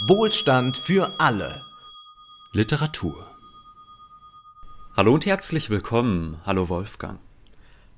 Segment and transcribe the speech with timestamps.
[0.00, 1.62] Wohlstand für alle.
[2.52, 3.26] Literatur.
[4.94, 6.36] Hallo und herzlich willkommen.
[6.44, 7.18] Hallo Wolfgang.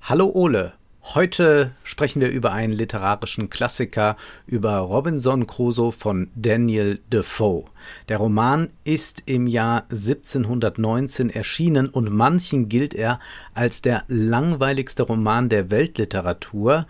[0.02, 0.74] Hallo Ole.
[1.02, 4.16] Heute sprechen wir über einen literarischen Klassiker,
[4.46, 7.64] über Robinson Crusoe von Daniel Defoe.
[8.08, 13.18] Der Roman ist im Jahr 1719 erschienen und manchen gilt er
[13.54, 16.86] als der langweiligste Roman der Weltliteratur.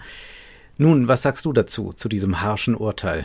[0.77, 3.25] Nun, was sagst du dazu, zu diesem harschen Urteil?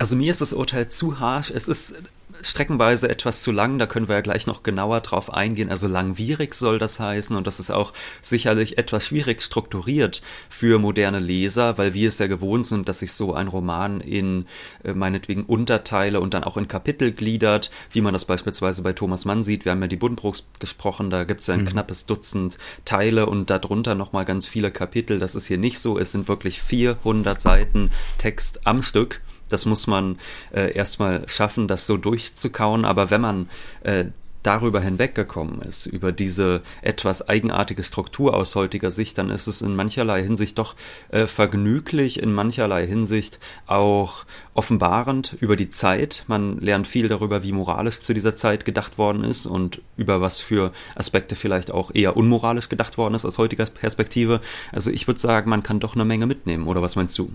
[0.00, 1.50] Also mir ist das Urteil zu harsch.
[1.50, 2.02] Es ist
[2.40, 5.68] streckenweise etwas zu lang, da können wir ja gleich noch genauer drauf eingehen.
[5.68, 7.92] Also langwierig soll das heißen und das ist auch
[8.22, 13.12] sicherlich etwas schwierig strukturiert für moderne Leser, weil wir es ja gewohnt sind, dass sich
[13.12, 14.46] so ein Roman in
[14.84, 19.26] äh, meinetwegen Unterteile und dann auch in Kapitel gliedert, wie man das beispielsweise bei Thomas
[19.26, 19.66] Mann sieht.
[19.66, 21.68] Wir haben ja die Buddenbrooks gesprochen, da gibt es ja ein mhm.
[21.68, 22.56] knappes Dutzend
[22.86, 25.18] Teile und darunter nochmal ganz viele Kapitel.
[25.18, 25.98] Das ist hier nicht so.
[25.98, 29.20] Es sind wirklich 400 Seiten Text am Stück.
[29.50, 30.18] Das muss man
[30.54, 32.84] äh, erstmal schaffen, das so durchzukauen.
[32.84, 33.48] Aber wenn man
[33.82, 34.06] äh,
[34.42, 39.76] darüber hinweggekommen ist, über diese etwas eigenartige Struktur aus heutiger Sicht, dann ist es in
[39.76, 40.76] mancherlei Hinsicht doch
[41.10, 46.24] äh, vergnüglich, in mancherlei Hinsicht auch offenbarend über die Zeit.
[46.26, 50.40] Man lernt viel darüber, wie moralisch zu dieser Zeit gedacht worden ist und über was
[50.40, 54.40] für Aspekte vielleicht auch eher unmoralisch gedacht worden ist aus heutiger Perspektive.
[54.72, 57.30] Also ich würde sagen, man kann doch eine Menge mitnehmen, oder was meinst du?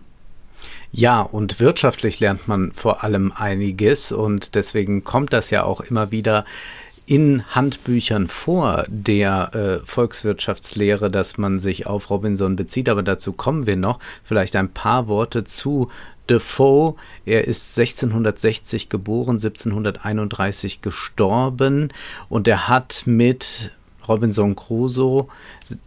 [0.97, 6.11] Ja, und wirtschaftlich lernt man vor allem einiges und deswegen kommt das ja auch immer
[6.11, 6.45] wieder
[7.05, 13.67] in Handbüchern vor der äh, Volkswirtschaftslehre, dass man sich auf Robinson bezieht, aber dazu kommen
[13.67, 13.99] wir noch.
[14.23, 15.91] Vielleicht ein paar Worte zu
[16.29, 16.95] Defoe.
[17.25, 21.91] Er ist 1660 geboren, 1731 gestorben
[22.29, 23.73] und er hat mit
[24.07, 25.27] Robinson Crusoe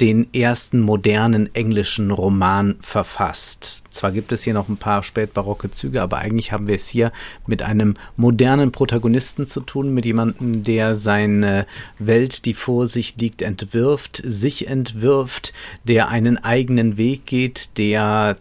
[0.01, 3.83] den ersten modernen englischen Roman verfasst.
[3.91, 7.13] Zwar gibt es hier noch ein paar spätbarocke Züge, aber eigentlich haben wir es hier
[7.47, 11.67] mit einem modernen Protagonisten zu tun, mit jemandem, der seine
[11.99, 15.53] Welt, die vor sich liegt, entwirft, sich entwirft,
[15.85, 18.37] der einen eigenen Weg geht, der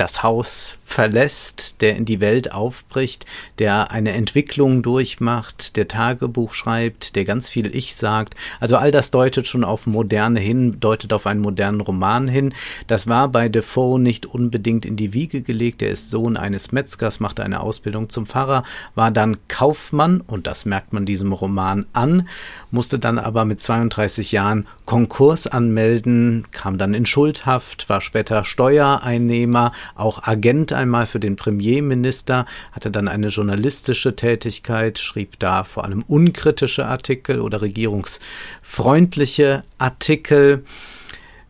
[0.00, 3.26] das Haus verlässt, der in die Welt aufbricht,
[3.58, 8.34] der eine Entwicklung durchmacht, der Tagebuch schreibt, der ganz viel Ich sagt.
[8.60, 12.54] Also all das deutet schon auf Moderne hin, deutet auf einen modernen Roman hin.
[12.86, 15.82] Das war bei Defoe nicht unbedingt in die Wiege gelegt.
[15.82, 20.64] Er ist Sohn eines Metzgers, machte eine Ausbildung zum Pfarrer, war dann Kaufmann und das
[20.64, 22.26] merkt man diesem Roman an,
[22.70, 29.72] musste dann aber mit 32 Jahren Konkurs anmelden, kam dann in Schuldhaft, war später Steuereinnehmer,
[29.94, 36.02] auch Agent einmal für den Premierminister, hatte dann eine journalistische Tätigkeit, schrieb da vor allem
[36.02, 40.64] unkritische Artikel oder regierungsfreundliche Artikel.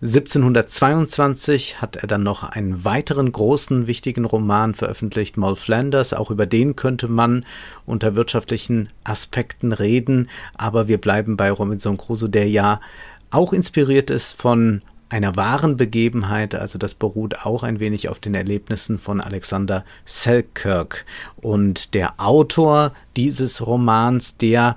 [0.03, 6.15] 1722 hat er dann noch einen weiteren großen, wichtigen Roman veröffentlicht, Moll Flanders.
[6.15, 7.45] Auch über den könnte man
[7.85, 12.81] unter wirtschaftlichen Aspekten reden, aber wir bleiben bei Robinson Crusoe, der ja
[13.31, 14.81] auch inspiriert ist von
[15.11, 21.05] einer wahren Begebenheit, also das beruht auch ein wenig auf den Erlebnissen von Alexander Selkirk.
[21.37, 24.77] Und der Autor dieses Romans, der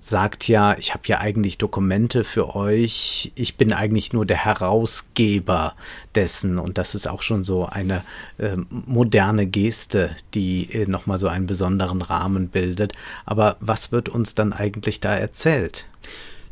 [0.00, 5.74] sagt ja, ich habe ja eigentlich Dokumente für euch, ich bin eigentlich nur der Herausgeber
[6.14, 8.02] dessen und das ist auch schon so eine
[8.38, 12.94] äh, moderne Geste, die äh, nochmal so einen besonderen Rahmen bildet.
[13.26, 15.86] Aber was wird uns dann eigentlich da erzählt?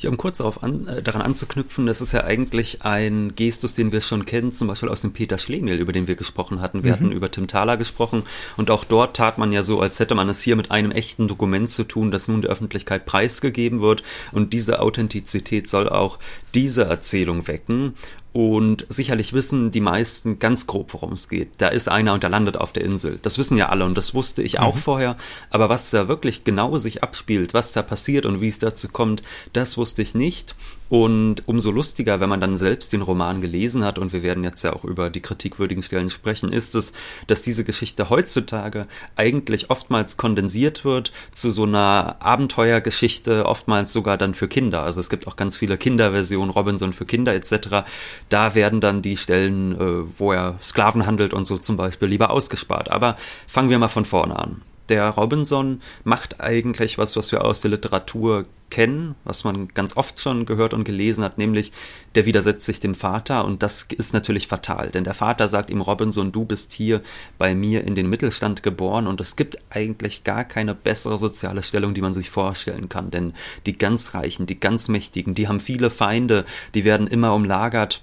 [0.00, 3.91] Ja, um kurz darauf an, äh, daran anzuknüpfen, das ist ja eigentlich ein Gestus, den
[3.91, 6.84] wir schon kennen, zum Beispiel aus dem Peter Schlemiel, über den wir gesprochen hatten.
[6.84, 6.94] Wir mhm.
[6.94, 8.22] hatten über Tim Thaler gesprochen
[8.56, 11.26] und auch dort tat man ja so, als hätte man es hier mit einem echten
[11.26, 16.20] Dokument zu tun, das nun der Öffentlichkeit preisgegeben wird und diese Authentizität soll auch
[16.54, 17.94] diese Erzählung wecken
[18.33, 21.49] und sicherlich wissen die meisten ganz grob, worum es geht.
[21.59, 23.19] Da ist einer und der landet auf der Insel.
[23.22, 24.81] Das wissen ja alle und das wusste ich auch mhm.
[24.81, 25.16] vorher.
[25.50, 29.22] Aber was da wirklich genau sich abspielt, was da passiert und wie es dazu kommt,
[29.53, 30.55] das wusste ich nicht.
[30.88, 34.62] Und umso lustiger, wenn man dann selbst den Roman gelesen hat, und wir werden jetzt
[34.62, 36.93] ja auch über die kritikwürdigen Stellen sprechen, ist es,
[37.26, 38.87] dass diese Geschichte heutzutage
[39.17, 44.82] eigentlich oftmals kondensiert wird zu so einer Abenteuergeschichte, oftmals sogar dann für Kinder.
[44.82, 47.85] Also es gibt auch ganz viele Kinderversionen, Robinson für Kinder etc.
[48.29, 52.31] Da werden dann die Stellen, äh, wo er Sklaven handelt und so zum Beispiel, lieber
[52.31, 52.90] ausgespart.
[52.90, 57.61] Aber fangen wir mal von vorne an der Robinson macht eigentlich was, was wir aus
[57.61, 61.73] der Literatur kennen, was man ganz oft schon gehört und gelesen hat, nämlich
[62.14, 65.81] der widersetzt sich dem Vater und das ist natürlich fatal, denn der Vater sagt ihm
[65.81, 67.00] Robinson, du bist hier
[67.38, 71.94] bei mir in den Mittelstand geboren und es gibt eigentlich gar keine bessere soziale Stellung,
[71.94, 73.32] die man sich vorstellen kann, denn
[73.67, 76.44] die ganz Reichen, die ganz Mächtigen, die haben viele Feinde,
[76.75, 78.02] die werden immer umlagert,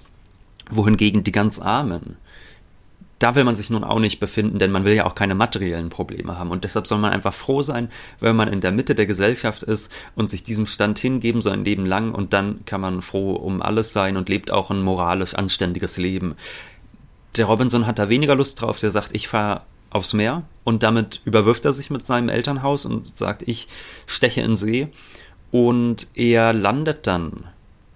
[0.68, 2.16] wohingegen die ganz Armen,
[3.18, 5.88] da will man sich nun auch nicht befinden, denn man will ja auch keine materiellen
[5.88, 6.50] Probleme haben.
[6.50, 7.88] Und deshalb soll man einfach froh sein,
[8.20, 11.64] wenn man in der Mitte der Gesellschaft ist und sich diesem Stand hingeben, so ein
[11.64, 12.14] Leben lang.
[12.14, 16.34] Und dann kann man froh um alles sein und lebt auch ein moralisch anständiges Leben.
[17.36, 18.80] Der Robinson hat da weniger Lust drauf.
[18.80, 23.16] Der sagt, ich fahre aufs Meer und damit überwirft er sich mit seinem Elternhaus und
[23.16, 23.68] sagt, ich
[24.06, 24.88] steche in See.
[25.52, 27.44] Und er landet dann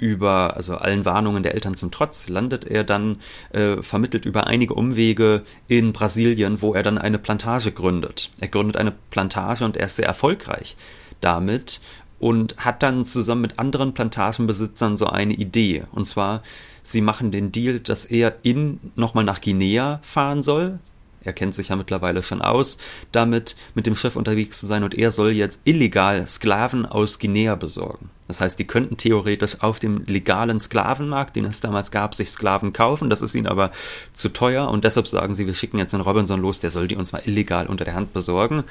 [0.01, 3.21] über, also allen Warnungen der Eltern zum Trotz, landet er dann
[3.53, 8.31] äh, vermittelt über einige Umwege in Brasilien, wo er dann eine Plantage gründet.
[8.41, 10.77] Er gründet eine Plantage und er ist sehr erfolgreich
[11.21, 11.81] damit
[12.19, 15.85] und hat dann zusammen mit anderen Plantagenbesitzern so eine Idee.
[15.93, 16.43] Und zwar,
[16.83, 20.79] sie machen den Deal, dass er in nochmal nach Guinea fahren soll,
[21.23, 22.79] er kennt sich ja mittlerweile schon aus,
[23.13, 27.55] damit mit dem Chef unterwegs zu sein und er soll jetzt illegal Sklaven aus Guinea
[27.55, 28.11] besorgen.
[28.27, 32.73] Das heißt, die könnten theoretisch auf dem legalen Sklavenmarkt, den es damals gab, sich Sklaven
[32.73, 33.11] kaufen.
[33.11, 33.73] Das ist ihnen aber
[34.13, 36.97] zu teuer und deshalb sagen sie, wir schicken jetzt den Robinson los, der soll die
[36.97, 38.65] uns mal illegal unter der Hand besorgen.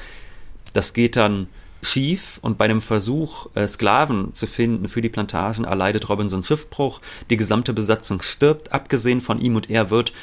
[0.74, 1.48] Das geht dann
[1.82, 7.02] schief und bei dem Versuch, äh, Sklaven zu finden für die Plantagen, erleidet Robinson Schiffbruch.
[7.30, 10.14] Die gesamte Besatzung stirbt, abgesehen von ihm und er wird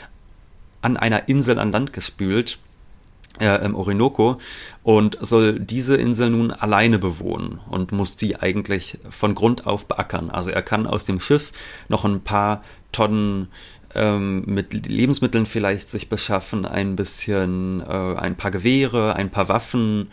[0.87, 2.59] an einer Insel an Land gespült,
[3.41, 4.39] äh, im Orinoco,
[4.85, 10.31] und soll diese Insel nun alleine bewohnen und muss die eigentlich von Grund auf beackern.
[10.31, 11.51] Also er kann aus dem Schiff
[11.89, 12.63] noch ein paar
[12.93, 13.49] Tonnen
[13.97, 20.13] ähm, mit Lebensmitteln vielleicht sich beschaffen, ein bisschen, äh, ein paar Gewehre, ein paar Waffen,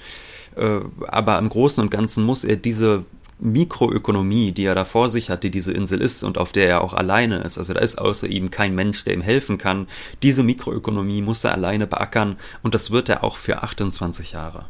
[0.55, 3.05] äh, aber im Großen und Ganzen muss er diese
[3.39, 6.81] Mikroökonomie, die er da vor sich hat, die diese Insel ist und auf der er
[6.81, 9.87] auch alleine ist, also da ist außer ihm kein Mensch, der ihm helfen kann,
[10.21, 14.65] diese Mikroökonomie muss er alleine beackern und das wird er auch für 28 Jahre.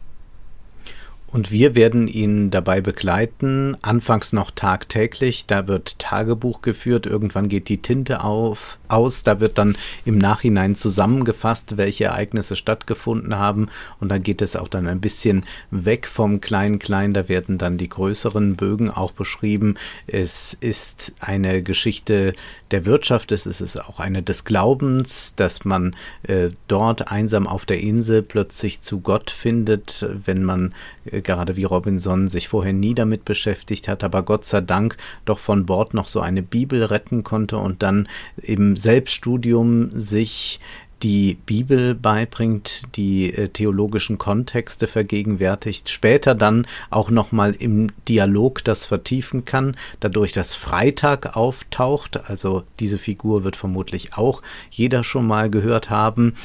[1.34, 7.70] Und wir werden ihn dabei begleiten, anfangs noch tagtäglich, da wird Tagebuch geführt, irgendwann geht
[7.70, 9.76] die Tinte auf, aus, da wird dann
[10.06, 13.70] im Nachhinein zusammengefasst, welche Ereignisse stattgefunden haben.
[14.00, 17.90] Und dann geht es auch dann ein bisschen weg vom Klein-Klein, da werden dann die
[17.90, 19.74] größeren Bögen auch beschrieben.
[20.06, 22.34] Es ist eine Geschichte
[22.70, 25.96] der Wirtschaft, es ist auch eine des Glaubens, dass man
[26.28, 30.76] äh, dort einsam auf der Insel plötzlich zu Gott findet, wenn man
[31.06, 35.40] äh, gerade wie Robinson sich vorher nie damit beschäftigt hat, aber Gott sei Dank doch
[35.40, 40.60] von Bord noch so eine Bibel retten konnte und dann im Selbststudium sich
[41.04, 48.86] die Bibel beibringt, die äh, theologischen Kontexte vergegenwärtigt, später dann auch nochmal im Dialog das
[48.86, 54.42] vertiefen kann, dadurch, dass Freitag auftaucht, also diese Figur wird vermutlich auch
[54.72, 56.36] jeder schon mal gehört haben,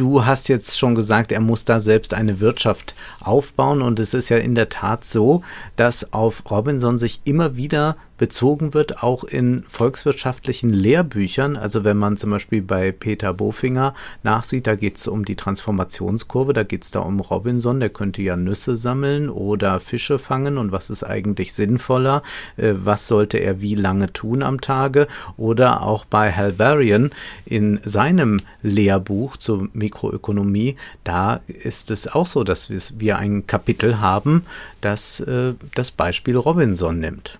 [0.00, 3.82] Du hast jetzt schon gesagt, er muss da selbst eine Wirtschaft aufbauen.
[3.82, 5.42] Und es ist ja in der Tat so,
[5.76, 11.56] dass auf Robinson sich immer wieder bezogen wird, auch in volkswirtschaftlichen Lehrbüchern.
[11.56, 16.52] Also wenn man zum Beispiel bei Peter Bofinger nachsieht, da geht es um die Transformationskurve,
[16.52, 20.70] da geht es da um Robinson, der könnte ja Nüsse sammeln oder Fische fangen und
[20.70, 22.22] was ist eigentlich sinnvoller,
[22.58, 25.06] äh, was sollte er wie lange tun am Tage
[25.38, 27.12] oder auch bei Halvarian
[27.46, 34.44] in seinem Lehrbuch zur Mikroökonomie, da ist es auch so, dass wir ein Kapitel haben,
[34.82, 37.38] das äh, das Beispiel Robinson nimmt.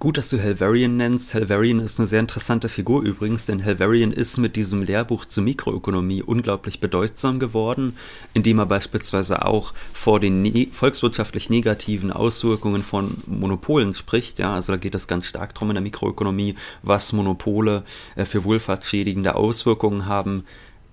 [0.00, 1.34] Gut, dass du Helverian nennst.
[1.34, 6.22] Helverian ist eine sehr interessante Figur übrigens, denn Helverian ist mit diesem Lehrbuch zur Mikroökonomie
[6.22, 7.96] unglaublich bedeutsam geworden,
[8.32, 14.38] indem er beispielsweise auch vor den ne volkswirtschaftlich negativen Auswirkungen von Monopolen spricht.
[14.38, 17.82] Ja, also da geht es ganz stark drum in der Mikroökonomie, was Monopole
[18.14, 20.44] äh, für wohlfahrtsschädigende Auswirkungen haben.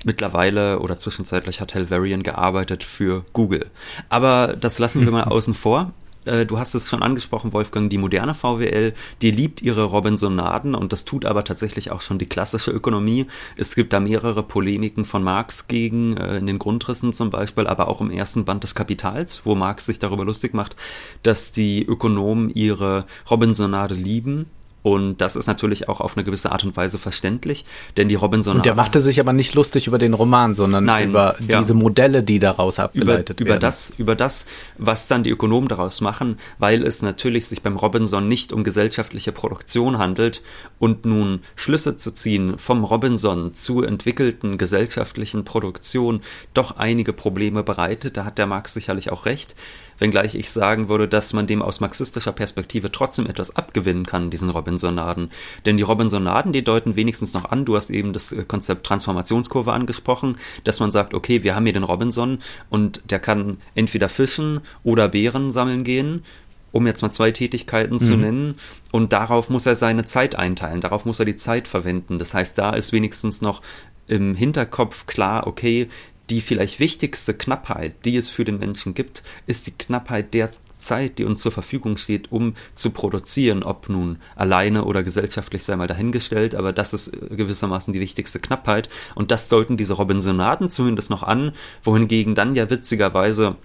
[0.04, 3.68] Mittlerweile oder zwischenzeitlich hat Helverian gearbeitet für Google.
[4.10, 5.94] Aber das lassen wir mal außen vor.
[6.26, 10.92] Äh, du hast es schon angesprochen, Wolfgang, die moderne VWL, die liebt ihre Robinsonaden und
[10.92, 13.28] das tut aber tatsächlich auch schon die klassische Ökonomie.
[13.56, 17.88] Es gibt da mehrere Polemiken von Marx gegen, äh, in den Grundrissen zum Beispiel, aber
[17.88, 20.76] auch im ersten Band des Kapitals, wo Marx sich darüber lustig macht,
[21.24, 24.48] dass die Ökonomen ihre Robinsonade lieben
[24.86, 27.66] und das ist natürlich auch auf eine gewisse Art und Weise verständlich,
[27.98, 28.58] denn die Robinson.
[28.58, 31.60] Und der machte sich aber nicht lustig über den Roman, sondern Nein, über ja.
[31.60, 33.58] diese Modelle, die daraus abgeleitet über, werden.
[33.58, 34.46] Über das, über das,
[34.78, 39.32] was dann die Ökonomen daraus machen, weil es natürlich sich beim Robinson nicht um gesellschaftliche
[39.32, 40.44] Produktion handelt
[40.78, 46.22] und nun Schlüsse zu ziehen vom Robinson zu entwickelten gesellschaftlichen Produktion
[46.54, 48.18] doch einige Probleme bereitet.
[48.18, 49.56] Da hat der Marx sicherlich auch recht
[50.00, 54.50] wenngleich ich sagen würde, dass man dem aus marxistischer Perspektive trotzdem etwas abgewinnen kann, diesen
[54.50, 55.32] Robinsonaden.
[55.66, 59.74] Denn die Robinsonaden, die deuten wenigstens noch an, du hast eben das äh, Konzept Transformationskurve
[59.74, 64.62] angesprochen, dass man sagt, okay, wir haben hier den Robinson und der kann entweder fischen
[64.84, 66.24] oder Beeren sammeln gehen
[66.72, 68.00] um jetzt mal zwei Tätigkeiten mhm.
[68.00, 68.60] zu nennen.
[68.92, 72.20] Und darauf muss er seine Zeit einteilen, darauf muss er die Zeit verwenden.
[72.20, 73.62] Das heißt, da ist wenigstens noch
[74.08, 75.88] im Hinterkopf klar, okay,
[76.30, 81.18] die vielleicht wichtigste Knappheit, die es für den Menschen gibt, ist die Knappheit der Zeit,
[81.18, 85.88] die uns zur Verfügung steht, um zu produzieren, ob nun alleine oder gesellschaftlich sei mal
[85.88, 88.88] dahingestellt, aber das ist gewissermaßen die wichtigste Knappheit.
[89.16, 91.54] Und das deuten diese Robinsonaden zumindest noch an,
[91.84, 93.56] wohingegen dann ja witzigerweise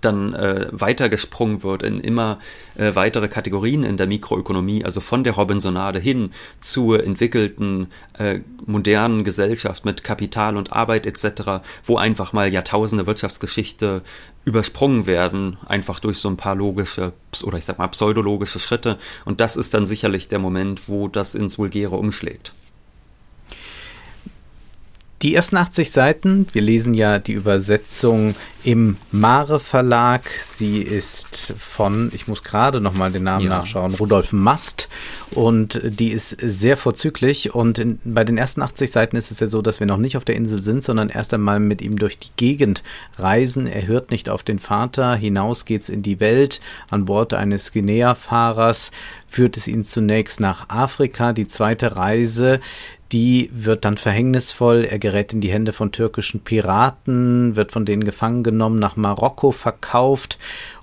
[0.00, 2.38] dann äh, weitergesprungen wird in immer
[2.76, 7.88] äh, weitere Kategorien in der Mikroökonomie, also von der Robinsonade hin zur entwickelten
[8.18, 14.02] äh, modernen Gesellschaft mit Kapital und Arbeit etc., wo einfach mal Jahrtausende Wirtschaftsgeschichte
[14.44, 18.98] übersprungen werden, einfach durch so ein paar logische oder ich sag mal pseudologische Schritte.
[19.24, 22.52] Und das ist dann sicherlich der Moment, wo das ins Vulgäre umschlägt.
[25.22, 28.34] Die ersten 80 Seiten, wir lesen ja die Übersetzung
[28.64, 30.22] im Mare Verlag.
[30.42, 33.50] Sie ist von, ich muss gerade noch mal den Namen ja.
[33.50, 34.88] nachschauen, Rudolf Mast
[35.34, 39.46] und die ist sehr vorzüglich und in, bei den ersten 80 Seiten ist es ja
[39.46, 42.18] so, dass wir noch nicht auf der Insel sind, sondern erst einmal mit ihm durch
[42.18, 42.82] die Gegend
[43.18, 43.66] reisen.
[43.66, 46.62] Er hört nicht auf den Vater, hinaus geht's in die Welt.
[46.90, 48.90] An Bord eines Guinea-Fahrers
[49.28, 51.34] führt es ihn zunächst nach Afrika.
[51.34, 52.60] Die zweite Reise
[53.12, 54.84] die wird dann verhängnisvoll.
[54.84, 59.50] Er gerät in die Hände von türkischen Piraten, wird von denen gefangen genommen, nach Marokko
[59.52, 60.38] verkauft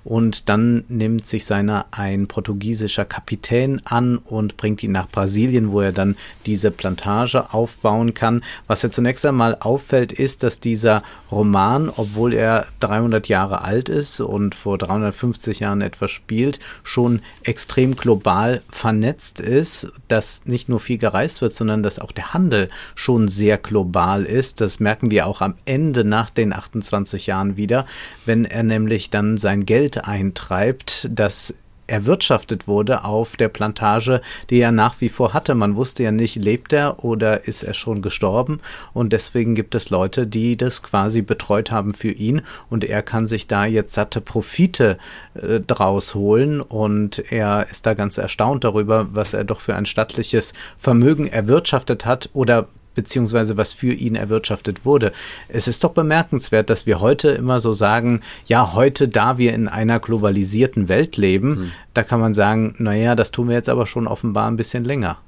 [0.08, 5.82] und dann nimmt sich seiner ein portugiesischer Kapitän an und bringt ihn nach Brasilien, wo
[5.82, 8.42] er dann diese Plantage aufbauen kann.
[8.66, 14.20] Was ja zunächst einmal auffällt, ist, dass dieser Roman, obwohl er 300 Jahre alt ist
[14.20, 20.96] und vor 350 Jahren etwas spielt, schon extrem global vernetzt ist, dass nicht nur viel
[20.96, 24.62] gereist wird, sondern dass auch der Handel schon sehr global ist.
[24.62, 27.84] Das merken wir auch am Ende nach den 28 Jahren wieder,
[28.24, 31.54] wenn er nämlich dann sein Geld eintreibt, das
[31.88, 35.54] erwirtschaftet wurde auf der Plantage, die er nach wie vor hatte.
[35.54, 38.60] Man wusste ja nicht, lebt er oder ist er schon gestorben.
[38.92, 42.42] Und deswegen gibt es Leute, die das quasi betreut haben für ihn.
[42.70, 44.98] Und er kann sich da jetzt satte Profite
[45.34, 46.60] äh, draus holen.
[46.60, 52.04] Und er ist da ganz erstaunt darüber, was er doch für ein stattliches Vermögen erwirtschaftet
[52.04, 55.12] hat oder beziehungsweise was für ihn erwirtschaftet wurde.
[55.46, 59.68] Es ist doch bemerkenswert, dass wir heute immer so sagen, ja, heute, da wir in
[59.68, 61.72] einer globalisierten Welt leben, hm.
[61.94, 65.18] da kann man sagen, naja, das tun wir jetzt aber schon offenbar ein bisschen länger.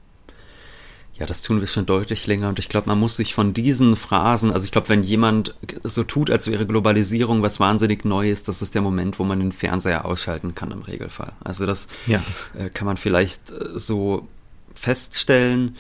[1.15, 3.95] Ja, das tun wir schon deutlich länger und ich glaube, man muss sich von diesen
[3.95, 8.63] Phrasen, also ich glaube, wenn jemand so tut, als wäre Globalisierung was wahnsinnig Neues, das
[8.63, 11.35] ist der Moment, wo man den Fernseher ausschalten kann im Regelfall.
[11.45, 12.21] Also das ja.
[12.59, 14.27] äh, kann man vielleicht äh, so
[14.75, 15.77] feststellen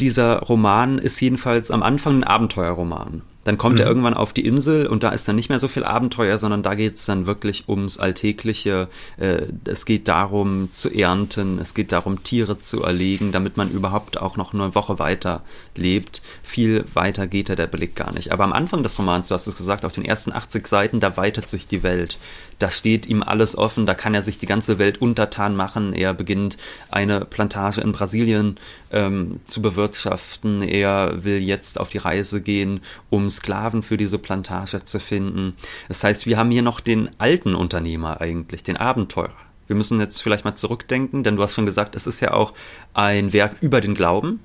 [0.00, 3.22] dieser Roman ist jedenfalls am Anfang ein Abenteuerroman.
[3.44, 3.80] Dann kommt mhm.
[3.82, 6.62] er irgendwann auf die Insel und da ist dann nicht mehr so viel Abenteuer, sondern
[6.62, 8.88] da geht es dann wirklich ums Alltägliche.
[9.18, 14.18] Äh, es geht darum zu ernten, es geht darum Tiere zu erlegen, damit man überhaupt
[14.18, 15.42] auch noch eine Woche weiter
[15.76, 16.22] lebt.
[16.42, 18.32] Viel weiter geht da der Blick gar nicht.
[18.32, 21.16] Aber am Anfang des Romans, du hast es gesagt, auf den ersten 80 Seiten, da
[21.16, 22.18] weitet sich die Welt
[22.58, 25.92] da steht ihm alles offen, da kann er sich die ganze Welt untertan machen.
[25.92, 26.56] Er beginnt
[26.90, 28.58] eine Plantage in Brasilien
[28.90, 30.62] ähm, zu bewirtschaften.
[30.62, 32.80] Er will jetzt auf die Reise gehen,
[33.10, 35.56] um Sklaven für diese Plantage zu finden.
[35.88, 39.32] Das heißt, wir haben hier noch den alten Unternehmer eigentlich, den Abenteurer.
[39.66, 42.52] Wir müssen jetzt vielleicht mal zurückdenken, denn du hast schon gesagt, es ist ja auch
[42.92, 44.40] ein Werk über den Glauben.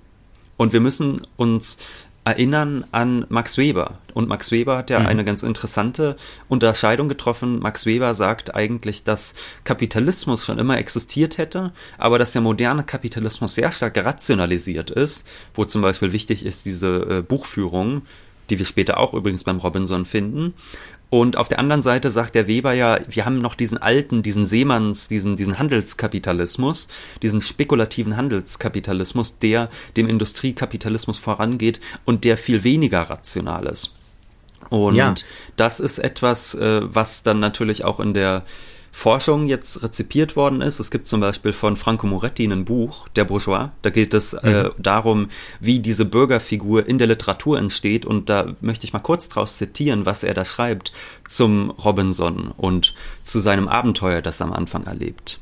[0.58, 1.78] Und wir müssen uns
[2.30, 3.98] erinnern an Max Weber.
[4.14, 5.08] Und Max Weber hat ja mhm.
[5.08, 6.16] eine ganz interessante
[6.48, 7.60] Unterscheidung getroffen.
[7.60, 9.34] Max Weber sagt eigentlich, dass
[9.64, 15.66] Kapitalismus schon immer existiert hätte, aber dass der moderne Kapitalismus sehr stark rationalisiert ist, wo
[15.66, 18.04] zum Beispiel wichtig ist diese äh, Buchführung,
[18.50, 20.54] die wir später auch übrigens beim Robinson finden.
[21.10, 24.46] Und auf der anderen Seite sagt der Weber ja, wir haben noch diesen alten, diesen
[24.46, 26.88] Seemanns, diesen, diesen Handelskapitalismus,
[27.24, 33.96] diesen spekulativen Handelskapitalismus, der dem Industriekapitalismus vorangeht und der viel weniger rational ist.
[34.70, 35.16] Und ja.
[35.56, 38.44] das ist etwas, äh, was dann natürlich auch in der
[38.92, 40.80] Forschung jetzt rezipiert worden ist.
[40.80, 43.70] Es gibt zum Beispiel von Franco Moretti ein Buch, Der Bourgeois.
[43.82, 44.72] Da geht es äh, mhm.
[44.78, 45.30] darum,
[45.60, 48.06] wie diese Bürgerfigur in der Literatur entsteht.
[48.06, 50.92] Und da möchte ich mal kurz draus zitieren, was er da schreibt
[51.28, 52.94] zum Robinson und
[53.24, 55.40] zu seinem Abenteuer, das er am Anfang erlebt.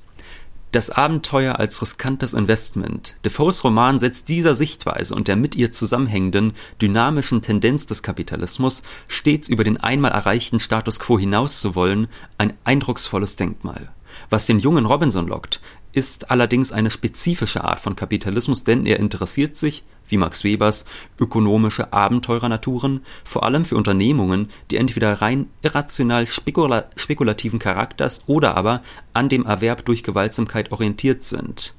[0.78, 3.16] Das Abenteuer als riskantes Investment.
[3.26, 9.50] Defoes Roman setzt dieser Sichtweise und der mit ihr zusammenhängenden dynamischen Tendenz des Kapitalismus, stets
[9.50, 13.90] über den einmal erreichten Status quo hinaus zu wollen, ein eindrucksvolles Denkmal.
[14.30, 15.62] Was den jungen Robinson lockt,
[15.94, 20.86] ist allerdings eine spezifische Art von Kapitalismus, denn er interessiert sich wie Max Webers
[21.20, 28.84] ökonomische Abenteurernaturen, vor allem für Unternehmungen, die entweder rein irrational spekula spekulativen Charakters oder aber
[29.14, 31.74] an dem Erwerb durch Gewaltsamkeit orientiert sind.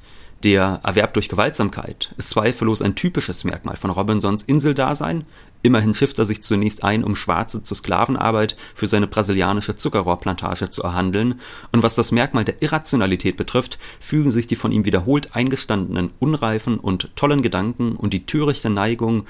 [0.45, 5.25] Der Erwerb durch Gewaltsamkeit ist zweifellos ein typisches Merkmal von Robinsons Inseldasein.
[5.63, 10.85] Immerhin schifft er sich zunächst ein, um Schwarze zur Sklavenarbeit für seine brasilianische Zuckerrohrplantage zu
[10.85, 11.41] erhandeln.
[11.73, 16.79] Und was das Merkmal der Irrationalität betrifft, fügen sich die von ihm wiederholt eingestandenen unreifen
[16.79, 19.25] und tollen Gedanken und die törichte Neigung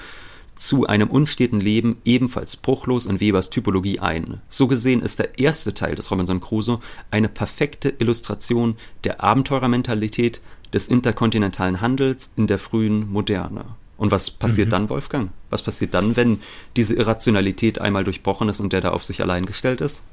[0.59, 4.41] zu einem unsteten Leben ebenfalls bruchlos in Webers Typologie ein.
[4.49, 8.75] So gesehen ist der erste Teil des Robinson Crusoe eine perfekte Illustration
[9.05, 10.41] der Abenteurermentalität
[10.73, 13.65] des interkontinentalen Handels in der frühen Moderne.
[13.97, 14.71] Und was passiert mhm.
[14.71, 15.31] dann, Wolfgang?
[15.49, 16.39] Was passiert dann, wenn
[16.75, 20.03] diese Irrationalität einmal durchbrochen ist und der da auf sich allein gestellt ist?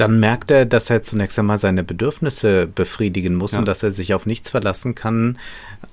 [0.00, 3.58] Dann merkt er, dass er zunächst einmal seine Bedürfnisse befriedigen muss ja.
[3.58, 5.36] und dass er sich auf nichts verlassen kann,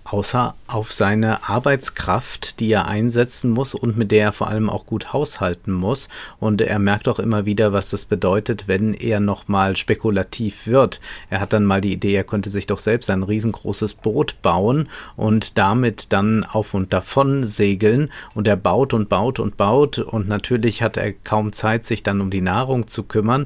[0.06, 4.86] außer auf seine Arbeitskraft, die er einsetzen muss und mit der er vor allem auch
[4.86, 6.08] gut haushalten muss.
[6.40, 11.02] Und er merkt auch immer wieder, was das bedeutet, wenn er nochmal spekulativ wird.
[11.30, 14.88] Er hat dann mal die Idee, er könnte sich doch selbst ein riesengroßes Boot bauen
[15.18, 18.10] und damit dann auf und davon segeln.
[18.34, 22.22] Und er baut und baut und baut und natürlich hat er kaum Zeit, sich dann
[22.22, 23.46] um die Nahrung zu kümmern.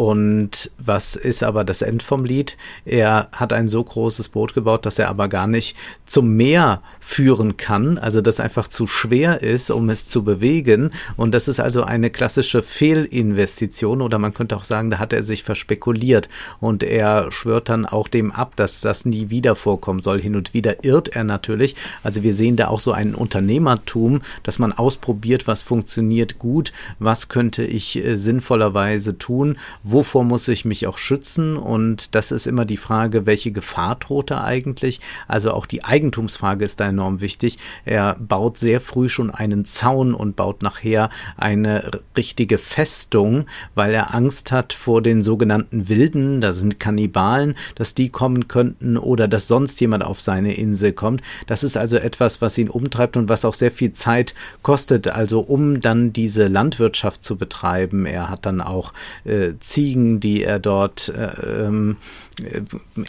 [0.00, 2.56] Und was ist aber das End vom Lied?
[2.86, 5.76] Er hat ein so großes Boot gebaut, dass er aber gar nicht
[6.06, 10.92] zum Meer führen kann, also das einfach zu schwer ist, um es zu bewegen.
[11.18, 15.22] Und das ist also eine klassische Fehlinvestition oder man könnte auch sagen, da hat er
[15.22, 16.30] sich verspekuliert
[16.60, 20.18] und er schwört dann auch dem ab, dass das nie wieder vorkommen soll.
[20.18, 21.76] Hin und wieder irrt er natürlich.
[22.02, 27.28] Also wir sehen da auch so ein Unternehmertum, dass man ausprobiert, was funktioniert gut, was
[27.28, 32.64] könnte ich äh, sinnvollerweise tun, wovor muss ich mich auch schützen und das ist immer
[32.64, 35.00] die Frage, welche Gefahr droht da eigentlich?
[35.28, 37.58] Also auch die Eigentumsfrage ist da enorm wichtig.
[37.84, 44.14] Er baut sehr früh schon einen Zaun und baut nachher eine richtige Festung, weil er
[44.14, 49.48] Angst hat vor den sogenannten Wilden, das sind Kannibalen, dass die kommen könnten oder dass
[49.48, 51.22] sonst jemand auf seine Insel kommt.
[51.46, 55.40] Das ist also etwas, was ihn umtreibt und was auch sehr viel Zeit kostet, also
[55.40, 58.06] um dann diese Landwirtschaft zu betreiben.
[58.06, 58.92] Er hat dann auch
[59.24, 61.96] äh, Ziegen, die er dort äh, ähm,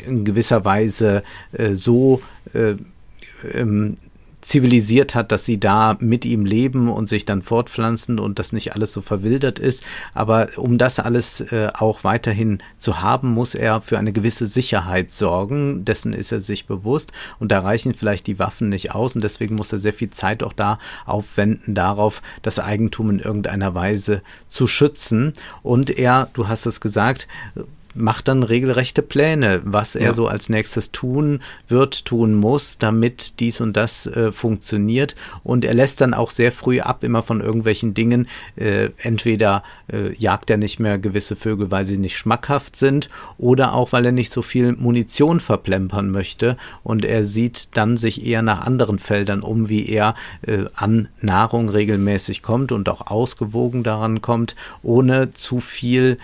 [0.05, 2.21] in gewisser Weise äh, so
[2.53, 2.75] äh,
[3.51, 3.97] ähm,
[4.51, 8.75] zivilisiert hat, dass sie da mit ihm leben und sich dann fortpflanzen und das nicht
[8.75, 9.81] alles so verwildert ist.
[10.13, 15.13] Aber um das alles äh, auch weiterhin zu haben, muss er für eine gewisse Sicherheit
[15.13, 15.85] sorgen.
[15.85, 19.55] Dessen ist er sich bewusst und da reichen vielleicht die Waffen nicht aus und deswegen
[19.55, 24.67] muss er sehr viel Zeit auch da aufwenden darauf, das Eigentum in irgendeiner Weise zu
[24.67, 25.31] schützen.
[25.63, 27.25] Und er, du hast es gesagt,
[27.93, 30.13] macht dann regelrechte Pläne, was er ja.
[30.13, 35.15] so als nächstes tun wird, tun muss, damit dies und das äh, funktioniert.
[35.43, 38.27] Und er lässt dann auch sehr früh ab, immer von irgendwelchen Dingen.
[38.55, 43.73] Äh, entweder äh, jagt er nicht mehr gewisse Vögel, weil sie nicht schmackhaft sind, oder
[43.73, 46.57] auch, weil er nicht so viel Munition verplempern möchte.
[46.83, 51.69] Und er sieht dann sich eher nach anderen Feldern um, wie er äh, an Nahrung
[51.69, 56.17] regelmäßig kommt und auch ausgewogen daran kommt, ohne zu viel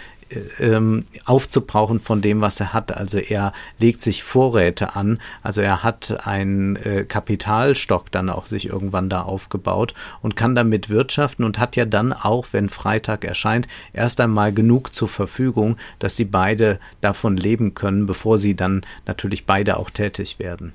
[0.59, 2.95] ähm, aufzubrauchen von dem, was er hat.
[2.95, 5.19] Also er legt sich Vorräte an.
[5.43, 10.89] Also er hat einen äh, Kapitalstock dann auch sich irgendwann da aufgebaut und kann damit
[10.89, 16.15] wirtschaften und hat ja dann auch, wenn Freitag erscheint, erst einmal genug zur Verfügung, dass
[16.15, 20.73] sie beide davon leben können, bevor sie dann natürlich beide auch tätig werden.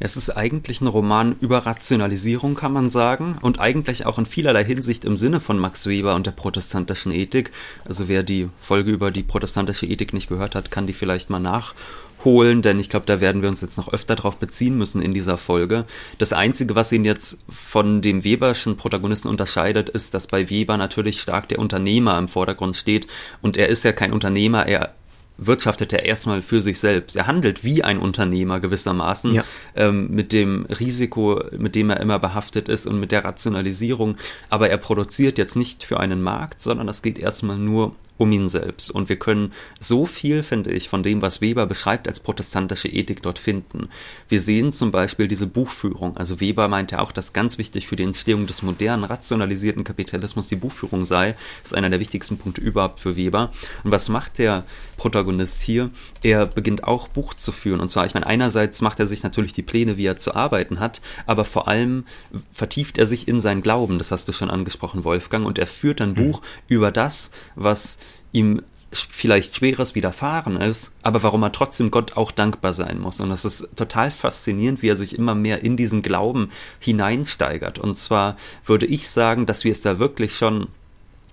[0.00, 4.64] Es ist eigentlich ein Roman über Rationalisierung, kann man sagen, und eigentlich auch in vielerlei
[4.64, 7.52] Hinsicht im Sinne von Max Weber und der protestantischen Ethik.
[7.84, 11.38] Also wer die Folge über die protestantische Ethik nicht gehört hat, kann die vielleicht mal
[11.38, 15.14] nachholen, denn ich glaube, da werden wir uns jetzt noch öfter drauf beziehen müssen in
[15.14, 15.84] dieser Folge.
[16.18, 21.20] Das Einzige, was ihn jetzt von dem Weberschen Protagonisten unterscheidet, ist, dass bei Weber natürlich
[21.20, 23.06] stark der Unternehmer im Vordergrund steht
[23.42, 24.92] und er ist ja kein Unternehmer, er
[25.36, 27.16] wirtschaftet er erstmal für sich selbst.
[27.16, 29.44] Er handelt wie ein Unternehmer gewissermaßen ja.
[29.74, 34.16] ähm, mit dem Risiko, mit dem er immer behaftet ist und mit der Rationalisierung.
[34.50, 38.48] Aber er produziert jetzt nicht für einen Markt, sondern das geht erstmal nur um ihn
[38.48, 38.90] selbst.
[38.90, 43.22] Und wir können so viel, finde ich, von dem, was Weber beschreibt als protestantische Ethik
[43.22, 43.88] dort finden.
[44.28, 46.16] Wir sehen zum Beispiel diese Buchführung.
[46.16, 50.56] Also Weber meinte auch, dass ganz wichtig für die Entstehung des modernen, rationalisierten Kapitalismus die
[50.56, 51.32] Buchführung sei.
[51.62, 53.50] Das ist einer der wichtigsten Punkte überhaupt für Weber.
[53.82, 54.64] Und was macht der
[54.96, 55.90] Protagonist hier?
[56.22, 57.80] Er beginnt auch Buch zu führen.
[57.80, 60.78] Und zwar, ich meine, einerseits macht er sich natürlich die Pläne, wie er zu arbeiten
[60.78, 62.04] hat, aber vor allem
[62.52, 63.98] vertieft er sich in sein Glauben.
[63.98, 65.46] Das hast du schon angesprochen, Wolfgang.
[65.46, 66.14] Und er führt ein mhm.
[66.14, 67.98] Buch über das, was
[68.34, 68.60] ihm
[68.92, 73.20] vielleicht Schweres widerfahren ist, aber warum er trotzdem Gott auch dankbar sein muss.
[73.20, 77.78] Und das ist total faszinierend, wie er sich immer mehr in diesen Glauben hineinsteigert.
[77.78, 80.68] Und zwar würde ich sagen, dass wir es da wirklich schon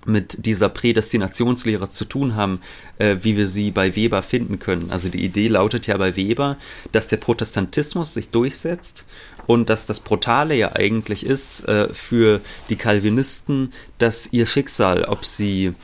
[0.06, 2.60] mit dieser Prädestinationslehre zu tun haben,
[2.98, 4.90] äh, wie wir sie bei Weber finden können.
[4.90, 6.58] Also die Idee lautet ja bei Weber,
[6.92, 9.06] dass der Protestantismus sich durchsetzt
[9.46, 15.24] und dass das Brutale ja eigentlich ist äh, für die Calvinisten, dass ihr Schicksal, ob
[15.24, 15.76] sie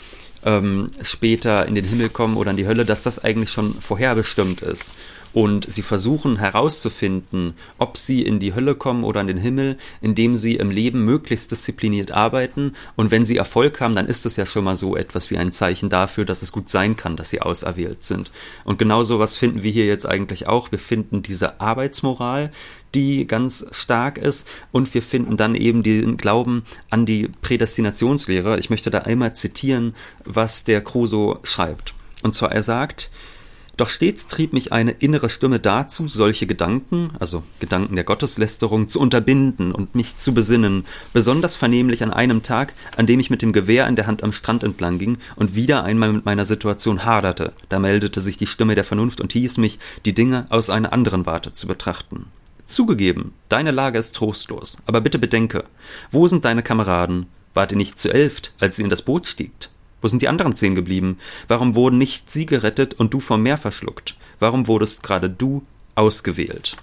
[0.45, 4.61] ähm, später in den Himmel kommen oder in die Hölle, dass das eigentlich schon vorherbestimmt
[4.61, 4.93] ist
[5.37, 10.35] und sie versuchen herauszufinden, ob sie in die Hölle kommen oder in den Himmel, indem
[10.35, 14.47] sie im Leben möglichst diszipliniert arbeiten und wenn sie Erfolg haben, dann ist es ja
[14.47, 17.41] schon mal so etwas wie ein Zeichen dafür, dass es gut sein kann, dass sie
[17.41, 18.31] auserwählt sind.
[18.63, 20.71] Und genau sowas finden wir hier jetzt eigentlich auch.
[20.71, 22.51] Wir finden diese Arbeitsmoral,
[22.95, 28.59] die ganz stark ist und wir finden dann eben den Glauben an die Prädestinationslehre.
[28.59, 31.93] Ich möchte da einmal zitieren, was der Crusoe schreibt.
[32.23, 33.11] Und zwar er sagt,
[33.77, 38.99] doch stets trieb mich eine innere Stimme dazu, solche Gedanken, also Gedanken der Gotteslästerung, zu
[38.99, 43.53] unterbinden und mich zu besinnen, besonders vernehmlich an einem Tag, an dem ich mit dem
[43.53, 47.53] Gewehr in der Hand am Strand entlang ging und wieder einmal mit meiner Situation haderte.
[47.69, 51.27] Da meldete sich die Stimme der Vernunft und hieß mich, die Dinge aus einer anderen
[51.27, 52.25] Warte zu betrachten.
[52.67, 55.63] Zugegeben, deine Lage ist trostlos, aber bitte bedenke,
[56.11, 57.27] wo sind deine Kameraden?
[57.53, 59.71] Wart ihr nicht zu elft, als ihr in das Boot stiegt?
[60.01, 61.17] Wo sind die anderen zehn geblieben?
[61.47, 64.15] Warum wurden nicht sie gerettet und du vom Meer verschluckt?
[64.39, 65.63] Warum wurdest gerade du
[65.95, 66.75] ausgewählt?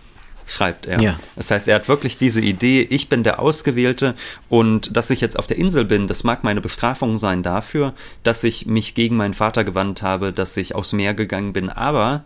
[0.47, 1.01] Schreibt er.
[1.01, 1.21] Ja.
[1.37, 4.15] Das heißt, er hat wirklich diese Idee, ich bin der Ausgewählte
[4.49, 8.43] und dass ich jetzt auf der Insel bin, das mag meine Bestrafung sein dafür, dass
[8.43, 12.25] ich mich gegen meinen Vater gewandt habe, dass ich aufs Meer gegangen bin, aber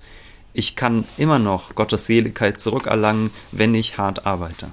[0.53, 4.71] ich kann immer noch Gottes Seligkeit zurückerlangen, wenn ich hart arbeite.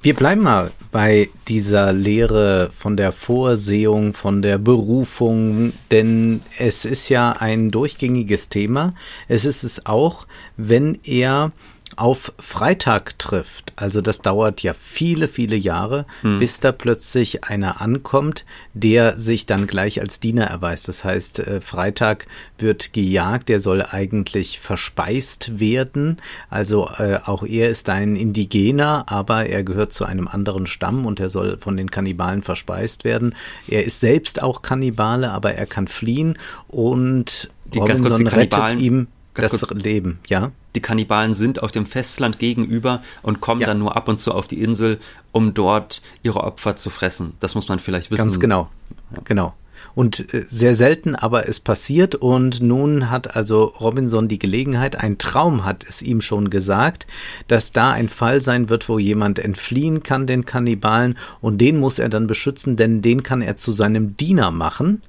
[0.00, 7.10] Wir bleiben mal bei dieser Lehre von der Vorsehung, von der Berufung, denn es ist
[7.10, 8.94] ja ein durchgängiges Thema.
[9.28, 11.50] Es ist es auch, wenn er
[11.96, 13.72] auf Freitag trifft.
[13.76, 16.38] Also das dauert ja viele, viele Jahre, hm.
[16.38, 20.88] bis da plötzlich einer ankommt, der sich dann gleich als Diener erweist.
[20.88, 22.26] Das heißt, äh, Freitag
[22.58, 26.20] wird gejagt, der soll eigentlich verspeist werden.
[26.50, 31.20] Also äh, auch er ist ein Indigener, aber er gehört zu einem anderen Stamm und
[31.20, 33.34] er soll von den Kannibalen verspeist werden.
[33.68, 39.50] Er ist selbst auch Kannibale, aber er kann fliehen und die, Robinson rettet ihm das
[39.50, 40.52] kurz, Leben, ja.
[40.76, 43.66] Die Kannibalen sind auf dem Festland gegenüber und kommen ja.
[43.66, 44.98] dann nur ab und zu auf die Insel,
[45.32, 47.34] um dort ihre Opfer zu fressen.
[47.40, 48.24] Das muss man vielleicht wissen.
[48.24, 48.68] Ganz genau.
[49.12, 49.22] Ja.
[49.24, 49.54] Genau.
[49.94, 52.14] Und äh, sehr selten, aber es passiert.
[52.14, 57.06] Und nun hat also Robinson die Gelegenheit, ein Traum hat es ihm schon gesagt,
[57.48, 61.98] dass da ein Fall sein wird, wo jemand entfliehen kann den Kannibalen und den muss
[61.98, 65.02] er dann beschützen, denn den kann er zu seinem Diener machen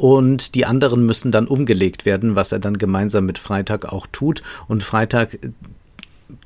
[0.00, 4.42] und die anderen müssen dann umgelegt werden, was er dann gemeinsam mit Freitag auch tut.
[4.66, 5.50] Und Freitag äh,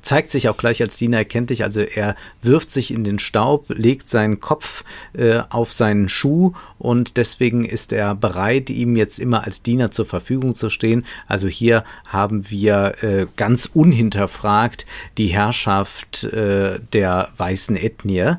[0.01, 4.09] zeigt sich auch gleich als Diener erkenntlich, also er wirft sich in den Staub, legt
[4.09, 9.63] seinen Kopf äh, auf seinen Schuh und deswegen ist er bereit, ihm jetzt immer als
[9.63, 11.05] Diener zur Verfügung zu stehen.
[11.25, 14.85] Also hier haben wir äh, ganz unhinterfragt
[15.17, 18.35] die Herrschaft äh, der weißen Ethnie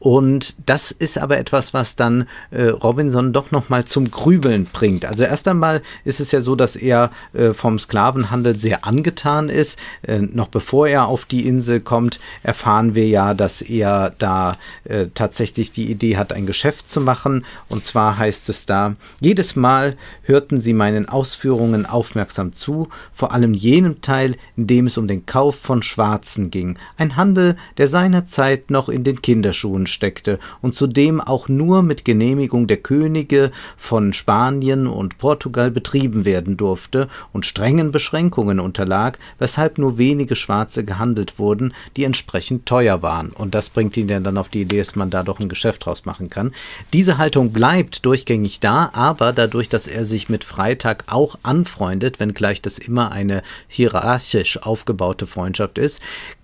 [0.00, 5.04] und das ist aber etwas, was dann äh, Robinson doch nochmal zum Grübeln bringt.
[5.04, 9.78] Also erst einmal ist es ja so, dass er äh, vom Sklavenhandel sehr angetan ist.
[10.00, 15.08] Äh, noch bevor er auf die Insel kommt, erfahren wir ja, dass er da äh,
[15.12, 17.44] tatsächlich die Idee hat, ein Geschäft zu machen.
[17.68, 23.52] Und zwar heißt es da, jedes Mal hörten sie meinen Ausführungen aufmerksam zu, vor allem
[23.52, 26.78] jenem Teil, in dem es um den Kauf von Schwarzen ging.
[26.96, 32.66] Ein Handel, der seinerzeit noch in den Kinderschuhen steckte und zudem auch nur mit Genehmigung
[32.66, 39.98] der Könige von Spanien und Portugal betrieben werden durfte und strengen Beschränkungen unterlag, weshalb nur
[39.98, 43.30] wenige Schwarze gehandelt wurden, die entsprechend teuer waren.
[43.30, 46.04] Und das bringt ihn dann auf die Idee, dass man da doch ein Geschäft draus
[46.04, 46.52] machen kann.
[46.92, 52.62] Diese Haltung bleibt durchgängig da, aber dadurch, dass er sich mit Freitag auch anfreundet, wenngleich
[52.62, 56.00] das immer eine hierarchisch aufgebaute Freundschaft ist,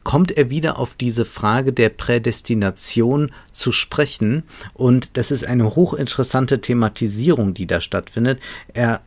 [0.07, 4.45] kommt er wieder auf diese Frage der Prädestination zu sprechen.
[4.73, 8.39] Und das ist eine hochinteressante Thematisierung, die da stattfindet.
[8.73, 9.01] Er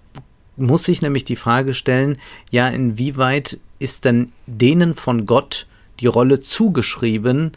[0.57, 2.17] muss sich nämlich die Frage stellen,
[2.51, 5.67] ja, inwieweit ist denn denen von Gott
[6.01, 7.53] die Rolle zugeschrieben,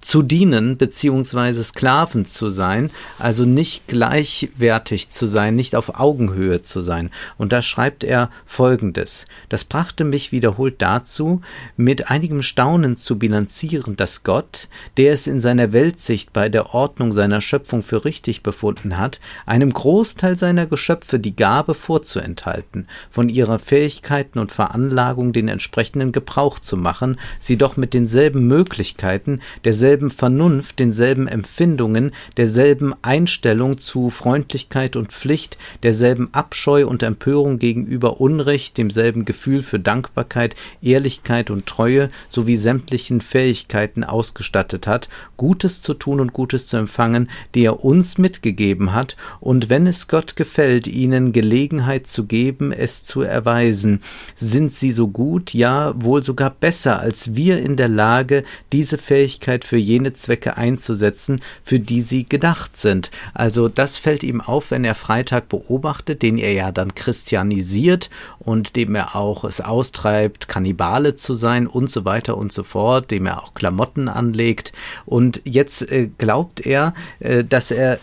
[0.00, 6.80] zu dienen beziehungsweise Sklaven zu sein, also nicht gleichwertig zu sein, nicht auf Augenhöhe zu
[6.80, 7.10] sein.
[7.36, 9.26] Und da schreibt er Folgendes.
[9.48, 11.40] Das brachte mich wiederholt dazu,
[11.76, 17.12] mit einigem Staunen zu bilanzieren, dass Gott, der es in seiner Weltsicht bei der Ordnung
[17.12, 23.58] seiner Schöpfung für richtig befunden hat, einem Großteil seiner Geschöpfe die Gabe vorzuenthalten, von ihrer
[23.58, 30.10] Fähigkeiten und Veranlagung den entsprechenden Gebrauch zu machen, sie doch mit denselben Möglichkeiten, derselben derselben
[30.10, 38.76] Vernunft, denselben Empfindungen, derselben Einstellung zu Freundlichkeit und Pflicht, derselben Abscheu und Empörung gegenüber Unrecht,
[38.76, 46.20] demselben Gefühl für Dankbarkeit, Ehrlichkeit und Treue sowie sämtlichen Fähigkeiten ausgestattet hat, Gutes zu tun
[46.20, 51.32] und Gutes zu empfangen, die er uns mitgegeben hat, und wenn es Gott gefällt, ihnen
[51.32, 54.00] Gelegenheit zu geben, es zu erweisen,
[54.36, 59.64] sind sie so gut, ja wohl sogar besser als wir in der Lage, diese Fähigkeit
[59.64, 63.10] für jene Zwecke einzusetzen, für die sie gedacht sind.
[63.34, 68.76] Also das fällt ihm auf, wenn er Freitag beobachtet, den er ja dann christianisiert und
[68.76, 73.26] dem er auch es austreibt, Kannibale zu sein und so weiter und so fort, dem
[73.26, 74.72] er auch Klamotten anlegt.
[75.06, 77.98] Und jetzt äh, glaubt er, äh, dass er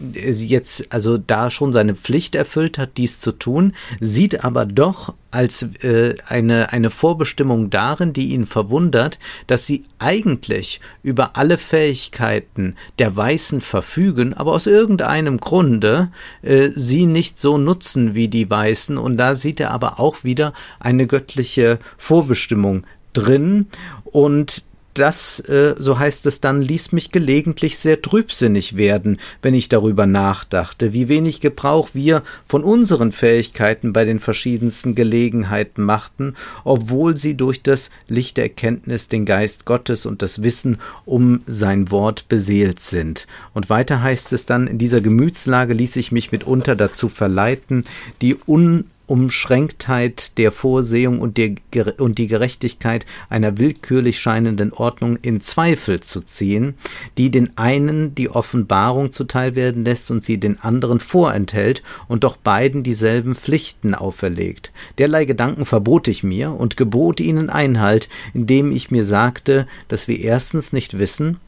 [0.00, 5.62] jetzt also da schon seine Pflicht erfüllt hat, dies zu tun, sieht aber doch als
[5.82, 13.14] äh, eine, eine Vorbestimmung darin, die ihn verwundert, dass sie eigentlich über alle Fähigkeiten der
[13.14, 16.10] Weißen verfügen, aber aus irgendeinem Grunde
[16.42, 18.96] äh, sie nicht so nutzen wie die Weißen.
[18.96, 23.66] Und da sieht er aber auch wieder eine göttliche Vorbestimmung drin.
[24.04, 24.64] Und
[24.98, 30.06] das, äh, so heißt es dann, ließ mich gelegentlich sehr trübsinnig werden, wenn ich darüber
[30.06, 36.34] nachdachte, wie wenig Gebrauch wir von unseren Fähigkeiten bei den verschiedensten Gelegenheiten machten,
[36.64, 41.90] obwohl sie durch das Licht der Erkenntnis den Geist Gottes und das Wissen um sein
[41.90, 43.26] Wort beseelt sind.
[43.54, 47.84] Und weiter heißt es dann, in dieser Gemütslage ließ ich mich mitunter dazu verleiten,
[48.20, 51.56] die un Umschränktheit der Vorsehung und, der,
[51.98, 56.74] und die Gerechtigkeit einer willkürlich scheinenden Ordnung in Zweifel zu ziehen,
[57.16, 62.36] die den einen die Offenbarung zuteil werden lässt und sie den anderen vorenthält und doch
[62.36, 64.72] beiden dieselben Pflichten auferlegt.
[64.98, 70.20] Derlei Gedanken verbot ich mir und gebot ihnen Einhalt, indem ich mir sagte, dass wir
[70.20, 71.38] erstens nicht wissen,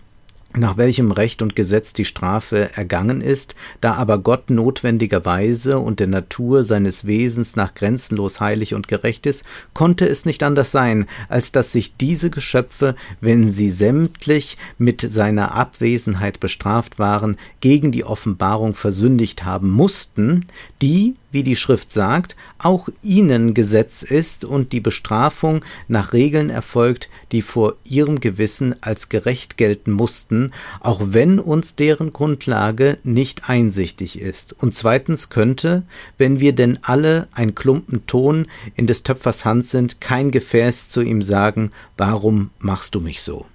[0.56, 6.08] nach welchem Recht und Gesetz die Strafe ergangen ist, da aber Gott notwendigerweise und der
[6.08, 11.52] Natur seines Wesens nach grenzenlos heilig und gerecht ist, konnte es nicht anders sein, als
[11.52, 18.74] dass sich diese Geschöpfe, wenn sie sämtlich mit seiner Abwesenheit bestraft waren, gegen die Offenbarung
[18.74, 20.46] versündigt haben mussten,
[20.82, 27.08] die, wie die Schrift sagt, auch ihnen Gesetz ist und die Bestrafung nach Regeln erfolgt,
[27.32, 34.20] die vor ihrem Gewissen als gerecht gelten mussten, auch wenn uns deren Grundlage nicht einsichtig
[34.20, 34.54] ist.
[34.60, 35.82] Und zweitens könnte,
[36.18, 41.02] wenn wir denn alle ein Klumpen Ton in des Töpfers Hand sind, kein Gefäß zu
[41.02, 43.46] ihm sagen, warum machst du mich so?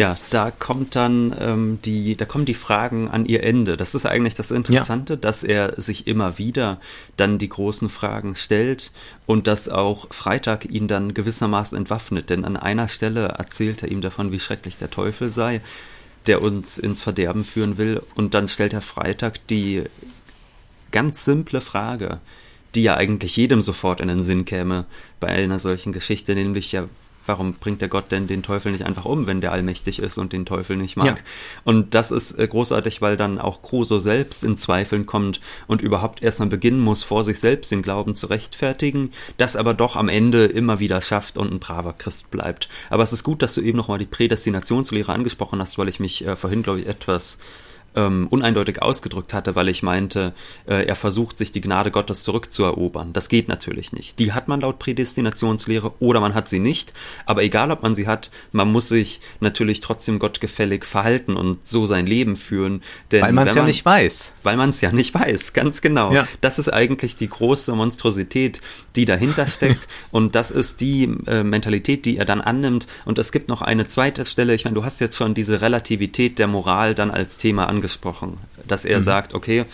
[0.00, 3.76] Ja, da kommt dann ähm, die, da kommen die Fragen an ihr Ende.
[3.76, 5.18] Das ist eigentlich das Interessante, ja.
[5.18, 6.80] dass er sich immer wieder
[7.18, 8.92] dann die großen Fragen stellt
[9.26, 12.30] und dass auch Freitag ihn dann gewissermaßen entwaffnet.
[12.30, 15.60] Denn an einer Stelle erzählt er ihm davon, wie schrecklich der Teufel sei,
[16.26, 18.00] der uns ins Verderben führen will.
[18.14, 19.84] Und dann stellt er Freitag die
[20.92, 22.20] ganz simple Frage,
[22.74, 24.86] die ja eigentlich jedem sofort in den Sinn käme
[25.20, 26.88] bei einer solchen Geschichte, nämlich ja,
[27.26, 30.32] warum bringt der Gott denn den Teufel nicht einfach um, wenn der allmächtig ist und
[30.32, 31.06] den Teufel nicht mag?
[31.06, 31.14] Ja.
[31.64, 36.22] Und das ist äh, großartig, weil dann auch Crusoe selbst in Zweifeln kommt und überhaupt
[36.22, 40.08] erst mal beginnen muss, vor sich selbst den Glauben zu rechtfertigen, das aber doch am
[40.08, 42.68] Ende immer wieder schafft und ein braver Christ bleibt.
[42.88, 46.26] Aber es ist gut, dass du eben nochmal die Prädestinationslehre angesprochen hast, weil ich mich
[46.26, 47.38] äh, vorhin, glaube ich, etwas
[47.96, 50.32] ähm, uneindeutig ausgedrückt hatte, weil ich meinte,
[50.66, 53.12] äh, er versucht, sich die Gnade Gottes zurückzuerobern.
[53.12, 54.18] Das geht natürlich nicht.
[54.18, 56.92] Die hat man laut Prädestinationslehre oder man hat sie nicht.
[57.26, 61.86] Aber egal, ob man sie hat, man muss sich natürlich trotzdem gottgefällig verhalten und so
[61.86, 62.82] sein Leben führen.
[63.10, 64.34] Denn weil man es ja nicht weiß.
[64.42, 66.12] Weil man es ja nicht weiß, ganz genau.
[66.12, 66.28] Ja.
[66.40, 68.60] Das ist eigentlich die große Monstrosität,
[68.94, 69.88] die dahinter steckt.
[70.12, 72.86] und das ist die äh, Mentalität, die er dann annimmt.
[73.04, 74.54] Und es gibt noch eine zweite Stelle.
[74.54, 78.38] Ich meine, du hast jetzt schon diese Relativität der Moral dann als Thema angesprochen angesprochen,
[78.68, 79.02] dass er mhm.
[79.02, 79.64] sagt, okay,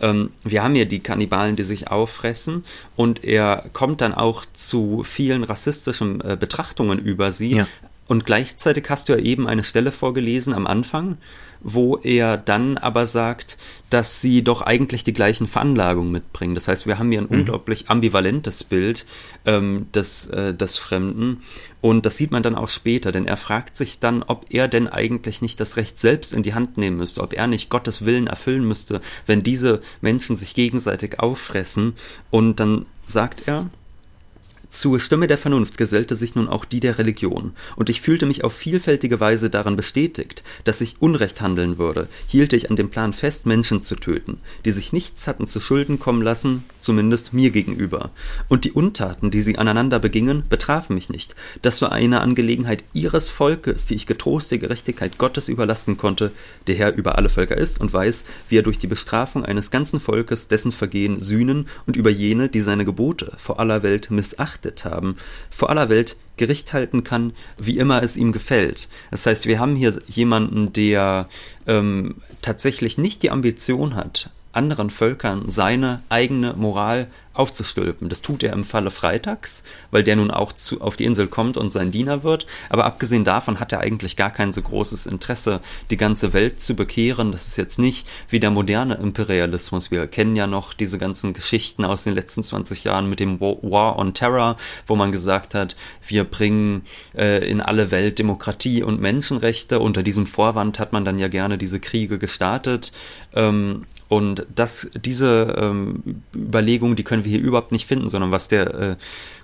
[0.00, 2.64] ähm, wir haben hier die Kannibalen, die sich auffressen
[2.96, 7.56] und er kommt dann auch zu vielen rassistischen äh, Betrachtungen über sie.
[7.56, 7.66] Ja.
[8.08, 11.18] Und gleichzeitig hast du ja eben eine Stelle vorgelesen am Anfang,
[11.62, 13.58] wo er dann aber sagt,
[13.90, 16.54] dass sie doch eigentlich die gleichen Veranlagungen mitbringen.
[16.54, 17.40] Das heißt, wir haben hier ein mhm.
[17.40, 19.04] unglaublich ambivalentes Bild
[19.44, 21.42] ähm, des, äh, des Fremden.
[21.80, 24.86] Und das sieht man dann auch später, denn er fragt sich dann, ob er denn
[24.86, 28.26] eigentlich nicht das Recht selbst in die Hand nehmen müsste, ob er nicht Gottes Willen
[28.26, 31.94] erfüllen müsste, wenn diese Menschen sich gegenseitig auffressen.
[32.30, 33.70] Und dann sagt er,
[34.72, 38.44] Zur Stimme der Vernunft gesellte sich nun auch die der Religion, und ich fühlte mich
[38.44, 43.12] auf vielfältige Weise daran bestätigt, dass ich Unrecht handeln würde, hielte ich an dem Plan
[43.12, 48.10] fest, Menschen zu töten, die sich nichts hatten zu Schulden kommen lassen, zumindest mir gegenüber.
[48.46, 51.34] Und die Untaten, die sie aneinander begingen, betrafen mich nicht.
[51.62, 56.30] Das war eine Angelegenheit ihres Volkes, die ich getrost der Gerechtigkeit Gottes überlassen konnte,
[56.68, 59.98] der Herr über alle Völker ist und weiß, wie er durch die Bestrafung eines ganzen
[59.98, 64.84] Volkes dessen Vergehen sühnen und über jene, die seine Gebote vor aller Welt missachtet geachtet
[64.84, 65.16] haben,
[65.50, 68.88] vor aller Welt Gericht halten kann, wie immer es ihm gefällt.
[69.10, 71.28] Das heißt, wir haben hier jemanden, der
[71.66, 78.08] ähm, tatsächlich nicht die Ambition hat, anderen Völkern seine eigene Moral aufzustülpen.
[78.08, 81.56] Das tut er im Falle Freitags, weil der nun auch zu, auf die Insel kommt
[81.56, 82.46] und sein Diener wird.
[82.68, 85.60] Aber abgesehen davon hat er eigentlich gar kein so großes Interesse,
[85.90, 87.30] die ganze Welt zu bekehren.
[87.30, 89.92] Das ist jetzt nicht wie der moderne Imperialismus.
[89.92, 93.96] Wir kennen ja noch diese ganzen Geschichten aus den letzten 20 Jahren mit dem War
[93.96, 96.82] on Terror, wo man gesagt hat, wir bringen
[97.16, 99.78] äh, in alle Welt Demokratie und Menschenrechte.
[99.78, 102.92] Unter diesem Vorwand hat man dann ja gerne diese Kriege gestartet.
[103.34, 108.48] Ähm, und das, diese ähm, Überlegung, die können wir hier überhaupt nicht finden, sondern was
[108.48, 108.96] der äh,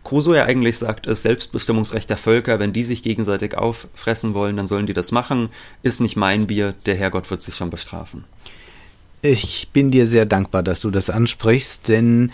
[0.03, 2.59] Crusoe ja eigentlich sagt, ist Selbstbestimmungsrecht der Völker.
[2.59, 5.51] Wenn die sich gegenseitig auffressen wollen, dann sollen die das machen.
[5.85, 8.25] Ist nicht mein Bier, der Herrgott wird sich schon bestrafen.
[9.23, 12.33] Ich bin dir sehr dankbar, dass du das ansprichst, denn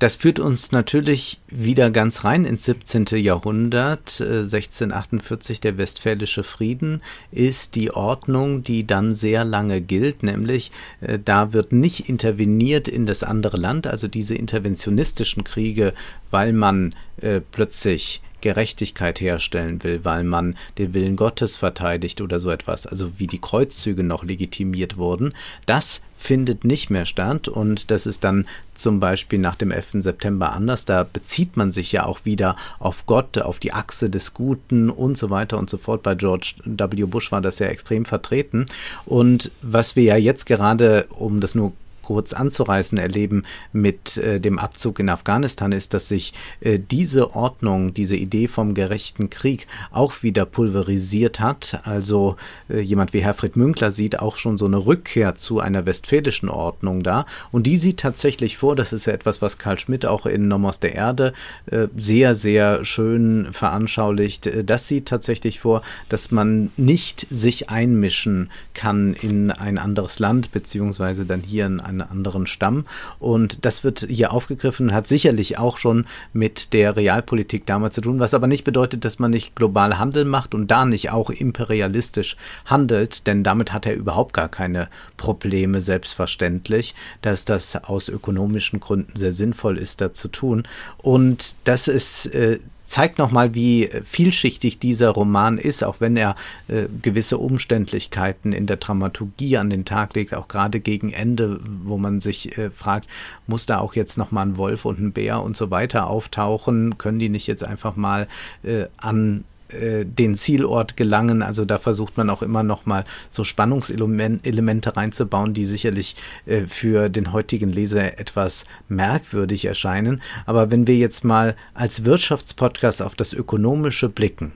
[0.00, 3.04] das führt uns natürlich wieder ganz rein ins 17.
[3.18, 4.18] Jahrhundert.
[4.18, 11.18] 1648 äh, der Westfälische Frieden ist die Ordnung, die dann sehr lange gilt, nämlich äh,
[11.22, 15.92] da wird nicht interveniert in das andere Land, also diese interventionistischen Kriege,
[16.30, 22.50] weil man äh, plötzlich Gerechtigkeit herstellen will, weil man den Willen Gottes verteidigt oder so
[22.50, 25.34] etwas, also wie die Kreuzzüge noch legitimiert wurden,
[25.66, 30.02] das findet nicht mehr statt und das ist dann zum Beispiel nach dem 11.
[30.02, 30.84] September anders.
[30.84, 35.16] Da bezieht man sich ja auch wieder auf Gott, auf die Achse des Guten und
[35.16, 36.02] so weiter und so fort.
[36.02, 37.04] Bei George W.
[37.04, 38.66] Bush war das ja extrem vertreten.
[39.06, 41.72] Und was wir ja jetzt gerade, um das nur
[42.10, 47.94] kurz anzureißen erleben mit äh, dem Abzug in Afghanistan, ist, dass sich äh, diese Ordnung,
[47.94, 51.82] diese Idee vom gerechten Krieg auch wieder pulverisiert hat.
[51.84, 52.34] Also
[52.68, 57.04] äh, jemand wie Herfried Münkler sieht auch schon so eine Rückkehr zu einer westfälischen Ordnung
[57.04, 57.26] da.
[57.52, 60.80] Und die sieht tatsächlich vor, das ist ja etwas, was Karl Schmidt auch in Nomos
[60.80, 61.32] der Erde
[61.66, 64.48] äh, sehr, sehr schön veranschaulicht.
[64.48, 70.50] Äh, das sieht tatsächlich vor, dass man nicht sich einmischen kann in ein anderes Land,
[70.50, 72.84] beziehungsweise dann hier in ein anderen Stamm.
[73.18, 78.20] Und das wird hier aufgegriffen, hat sicherlich auch schon mit der Realpolitik damals zu tun,
[78.20, 82.36] was aber nicht bedeutet, dass man nicht global Handel macht und da nicht auch imperialistisch
[82.64, 89.16] handelt, denn damit hat er überhaupt gar keine Probleme, selbstverständlich, dass das aus ökonomischen Gründen
[89.16, 90.66] sehr sinnvoll ist, da zu tun.
[90.98, 92.58] Und das ist äh,
[92.90, 96.34] zeigt nochmal, wie vielschichtig dieser Roman ist, auch wenn er
[96.66, 101.98] äh, gewisse Umständlichkeiten in der Dramaturgie an den Tag legt, auch gerade gegen Ende, wo
[101.98, 103.08] man sich äh, fragt,
[103.46, 106.98] muss da auch jetzt nochmal ein Wolf und ein Bär und so weiter auftauchen?
[106.98, 108.26] Können die nicht jetzt einfach mal
[108.64, 111.42] äh, an äh, den Zielort gelangen.
[111.42, 117.08] Also da versucht man auch immer noch mal so Spannungselemente reinzubauen, die sicherlich äh, für
[117.08, 120.22] den heutigen Leser etwas merkwürdig erscheinen.
[120.46, 124.52] Aber wenn wir jetzt mal als Wirtschaftspodcast auf das Ökonomische blicken,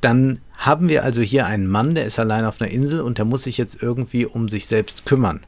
[0.00, 3.24] dann haben wir also hier einen Mann, der ist allein auf einer Insel und der
[3.24, 5.40] muss sich jetzt irgendwie um sich selbst kümmern.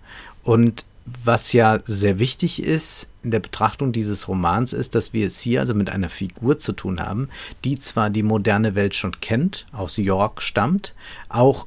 [0.43, 5.41] Und was ja sehr wichtig ist in der Betrachtung dieses Romans ist, dass wir es
[5.41, 7.29] hier also mit einer Figur zu tun haben,
[7.65, 10.95] die zwar die moderne Welt schon kennt, aus York stammt,
[11.29, 11.67] auch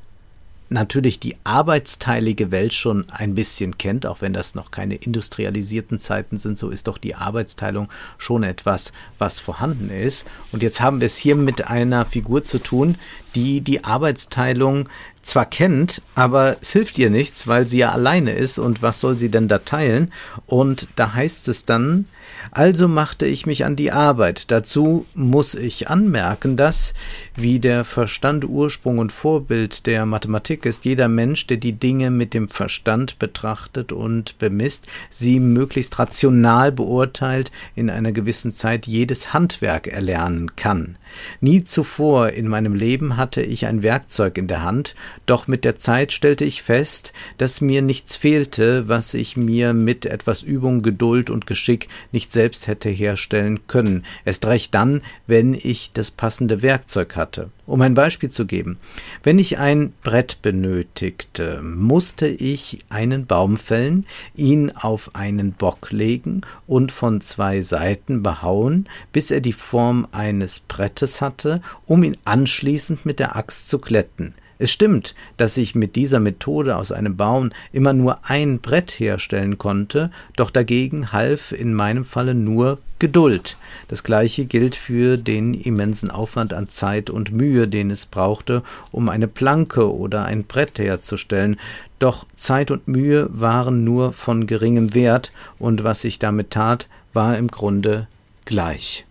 [0.69, 6.37] natürlich die arbeitsteilige Welt schon ein bisschen kennt, auch wenn das noch keine industrialisierten Zeiten
[6.37, 10.27] sind, so ist doch die Arbeitsteilung schon etwas, was vorhanden ist.
[10.51, 12.95] Und jetzt haben wir es hier mit einer Figur zu tun,
[13.35, 14.89] die die Arbeitsteilung
[15.21, 19.17] zwar kennt, aber es hilft ihr nichts, weil sie ja alleine ist und was soll
[19.17, 20.11] sie denn da teilen?
[20.45, 22.05] Und da heißt es dann,
[22.51, 24.51] also machte ich mich an die Arbeit.
[24.51, 26.93] Dazu muss ich anmerken, dass,
[27.35, 32.33] wie der Verstand Ursprung und Vorbild der Mathematik ist, jeder Mensch, der die Dinge mit
[32.33, 39.87] dem Verstand betrachtet und bemisst, sie möglichst rational beurteilt, in einer gewissen Zeit jedes Handwerk
[39.87, 40.97] erlernen kann.
[41.41, 44.95] Nie zuvor in meinem Leben hatte ich ein Werkzeug in der Hand,
[45.25, 50.05] doch mit der Zeit stellte ich fest, dass mir nichts fehlte, was ich mir mit
[50.05, 55.91] etwas Übung, Geduld und Geschick nicht selbst hätte herstellen können, erst recht dann, wenn ich
[55.93, 57.49] das passende Werkzeug hatte.
[57.65, 58.79] Um ein Beispiel zu geben.
[59.21, 66.41] Wenn ich ein Brett benötigte, musste ich einen Baum fällen, ihn auf einen Bock legen
[66.65, 73.05] und von zwei Seiten behauen, bis er die Form eines Brettes hatte, um ihn anschließend
[73.05, 74.33] mit der Axt zu glätten.
[74.61, 79.57] Es stimmt, dass ich mit dieser Methode aus einem Baum immer nur ein Brett herstellen
[79.57, 83.55] konnte, doch dagegen half in meinem Falle nur Geduld.
[83.87, 89.07] Das gleiche gilt für den immensen Aufwand an Zeit und Mühe, den es brauchte, um
[89.07, 91.57] eine Planke oder ein Brett herzustellen.
[91.99, 97.37] Doch Zeit und Mühe waren nur von geringem Wert, und was ich damit tat, war
[97.37, 98.07] im Grunde
[98.43, 99.05] gleich.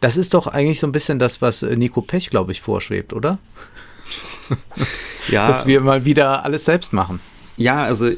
[0.00, 3.38] Das ist doch eigentlich so ein bisschen das, was Nico Pech, glaube ich, vorschwebt, oder?
[5.28, 5.48] ja.
[5.48, 7.20] Dass wir mal wieder alles selbst machen.
[7.60, 8.16] Ja, also äh,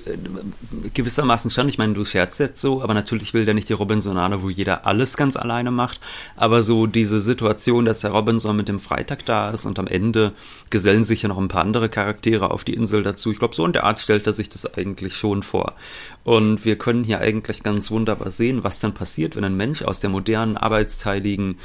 [0.94, 1.68] gewissermaßen schon.
[1.68, 4.86] Ich meine, du scherzt jetzt so, aber natürlich will der nicht die Robinsonade, wo jeder
[4.86, 6.00] alles ganz alleine macht.
[6.36, 10.32] Aber so diese Situation, dass der Robinson mit dem Freitag da ist und am Ende
[10.70, 13.32] gesellen sich ja noch ein paar andere Charaktere auf die Insel dazu.
[13.32, 15.74] Ich glaube, so in der Art stellt er sich das eigentlich schon vor.
[16.22, 19.98] Und wir können hier eigentlich ganz wunderbar sehen, was dann passiert, wenn ein Mensch aus
[19.98, 21.58] der modernen, arbeitsteiligen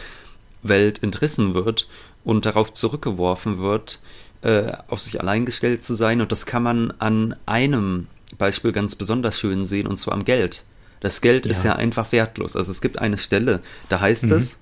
[0.64, 1.88] Welt entrissen wird
[2.24, 4.00] und darauf zurückgeworfen wird,
[4.42, 6.22] äh, auf sich allein gestellt zu sein.
[6.22, 8.08] Und das kann man an einem
[8.38, 10.64] Beispiel ganz besonders schön sehen, und zwar am Geld.
[11.00, 11.52] Das Geld ja.
[11.52, 12.56] ist ja einfach wertlos.
[12.56, 14.32] Also es gibt eine Stelle, da heißt mhm.
[14.34, 14.60] es,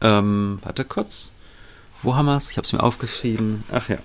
[0.00, 1.32] ähm, warte kurz,
[2.02, 2.50] wo haben wir es?
[2.50, 3.64] Ich habe es mir aufgeschrieben.
[3.72, 3.98] Ach ja.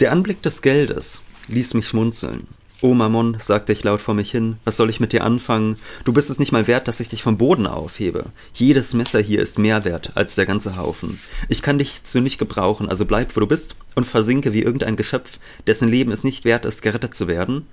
[0.00, 2.46] Der Anblick des Geldes ließ mich schmunzeln.
[2.82, 5.78] Oh Mammon, sagte ich laut vor mich hin, was soll ich mit dir anfangen?
[6.04, 8.26] Du bist es nicht mal wert, dass ich dich vom Boden aufhebe.
[8.52, 11.18] Jedes Messer hier ist mehr wert als der ganze Haufen.
[11.48, 14.96] Ich kann dich zu nicht gebrauchen, also bleib, wo du bist und versinke wie irgendein
[14.96, 17.66] Geschöpf, dessen Leben es nicht wert ist, gerettet zu werden.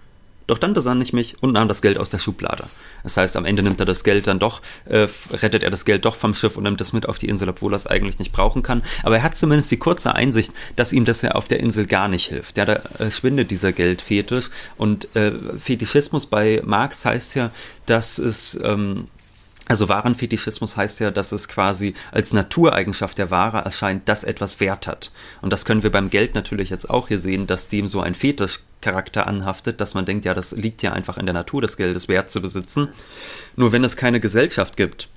[0.47, 2.65] Doch dann besann ich mich und nahm das Geld aus der Schublade.
[3.03, 6.05] Das heißt, am Ende nimmt er das Geld dann doch, äh, rettet er das Geld
[6.05, 8.31] doch vom Schiff und nimmt es mit auf die Insel, obwohl er es eigentlich nicht
[8.31, 8.83] brauchen kann.
[9.03, 12.07] Aber er hat zumindest die kurze Einsicht, dass ihm das ja auf der Insel gar
[12.07, 12.57] nicht hilft.
[12.57, 14.49] Ja, da äh, schwindet dieser Geldfetisch.
[14.77, 17.51] Und äh, Fetischismus bei Marx heißt ja,
[17.85, 19.07] dass es ähm,
[19.67, 24.87] also Warenfetischismus heißt ja, dass es quasi als Natureigenschaft der Ware erscheint, dass etwas Wert
[24.87, 25.11] hat.
[25.41, 28.13] Und das können wir beim Geld natürlich jetzt auch hier sehen, dass dem so ein
[28.13, 32.07] Fetischcharakter anhaftet, dass man denkt, ja, das liegt ja einfach in der Natur des Geldes,
[32.09, 32.89] Wert zu besitzen.
[33.55, 35.07] Nur wenn es keine Gesellschaft gibt,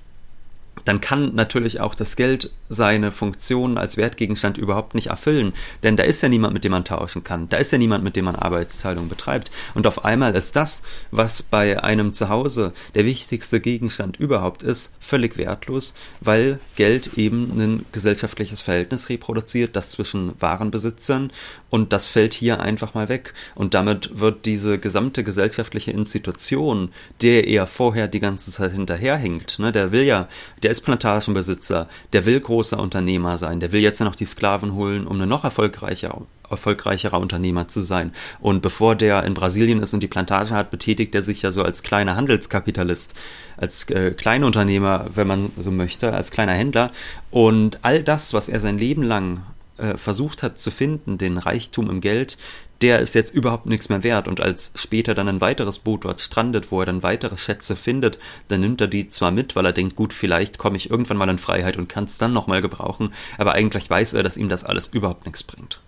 [0.87, 5.53] dann kann natürlich auch das Geld seine Funktion als Wertgegenstand überhaupt nicht erfüllen.
[5.83, 7.49] Denn da ist ja niemand, mit dem man tauschen kann.
[7.49, 9.51] Da ist ja niemand, mit dem man Arbeitsteilung betreibt.
[9.73, 15.37] Und auf einmal ist das, was bei einem Zuhause der wichtigste Gegenstand überhaupt ist, völlig
[15.37, 21.31] wertlos, weil Geld eben ein gesellschaftliches Verhältnis reproduziert, das zwischen Warenbesitzern
[21.69, 23.33] und das fällt hier einfach mal weg.
[23.55, 29.71] Und damit wird diese gesamte gesellschaftliche Institution, der er vorher die ganze Zeit hinterherhinkt, ne,
[29.71, 30.27] der will ja,
[30.63, 35.07] der ist Plantagenbesitzer, der will großer Unternehmer sein, der will jetzt noch die Sklaven holen,
[35.07, 38.13] um ein noch erfolgreicher, erfolgreicherer Unternehmer zu sein.
[38.39, 41.63] Und bevor der in Brasilien ist und die Plantage hat, betätigt er sich ja so
[41.63, 43.13] als kleiner Handelskapitalist,
[43.57, 46.91] als äh, Kleinunternehmer, wenn man so möchte, als kleiner Händler.
[47.31, 49.41] Und all das, was er sein Leben lang
[49.77, 52.37] äh, versucht hat zu finden, den Reichtum im Geld,
[52.81, 54.27] der ist jetzt überhaupt nichts mehr wert.
[54.27, 58.19] Und als später dann ein weiteres Boot dort strandet, wo er dann weitere Schätze findet,
[58.47, 61.29] dann nimmt er die zwar mit, weil er denkt, gut, vielleicht komme ich irgendwann mal
[61.29, 64.63] in Freiheit und kann es dann nochmal gebrauchen, aber eigentlich weiß er, dass ihm das
[64.63, 65.79] alles überhaupt nichts bringt.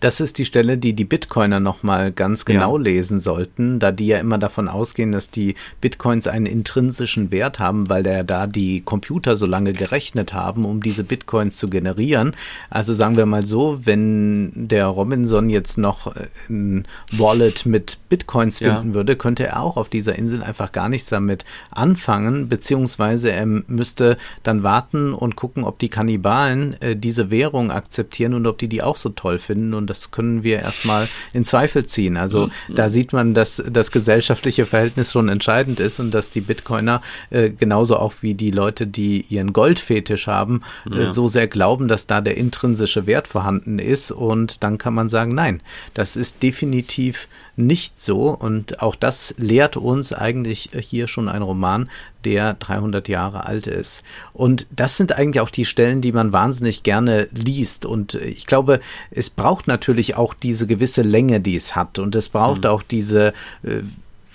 [0.00, 2.82] Das ist die Stelle, die die Bitcoiner nochmal ganz genau ja.
[2.84, 7.88] lesen sollten, da die ja immer davon ausgehen, dass die Bitcoins einen intrinsischen Wert haben,
[7.88, 12.36] weil der da die Computer so lange gerechnet haben, um diese Bitcoins zu generieren.
[12.70, 16.14] Also sagen wir mal so, wenn der Robinson jetzt noch
[16.48, 18.94] ein Wallet mit Bitcoins finden ja.
[18.94, 24.16] würde, könnte er auch auf dieser Insel einfach gar nichts damit anfangen, beziehungsweise er müsste
[24.44, 28.82] dann warten und gucken, ob die Kannibalen äh, diese Währung akzeptieren und ob die die
[28.82, 32.16] auch so toll finden und das können wir erstmal in Zweifel ziehen.
[32.16, 32.74] Also mhm.
[32.74, 37.50] da sieht man, dass das gesellschaftliche Verhältnis schon entscheidend ist und dass die Bitcoiner äh,
[37.50, 40.62] genauso auch wie die Leute, die ihren Goldfetisch haben,
[40.92, 41.02] äh, ja.
[41.04, 44.10] äh, so sehr glauben, dass da der intrinsische Wert vorhanden ist.
[44.10, 45.60] Und dann kann man sagen, nein,
[45.94, 47.28] das ist definitiv
[47.58, 48.30] nicht so.
[48.30, 51.90] Und auch das lehrt uns eigentlich hier schon ein Roman,
[52.24, 54.02] der 300 Jahre alt ist.
[54.32, 57.84] Und das sind eigentlich auch die Stellen, die man wahnsinnig gerne liest.
[57.84, 58.80] Und ich glaube,
[59.10, 61.98] es braucht natürlich auch diese gewisse Länge, die es hat.
[61.98, 62.70] Und es braucht mhm.
[62.70, 63.32] auch diese,
[63.62, 63.82] äh,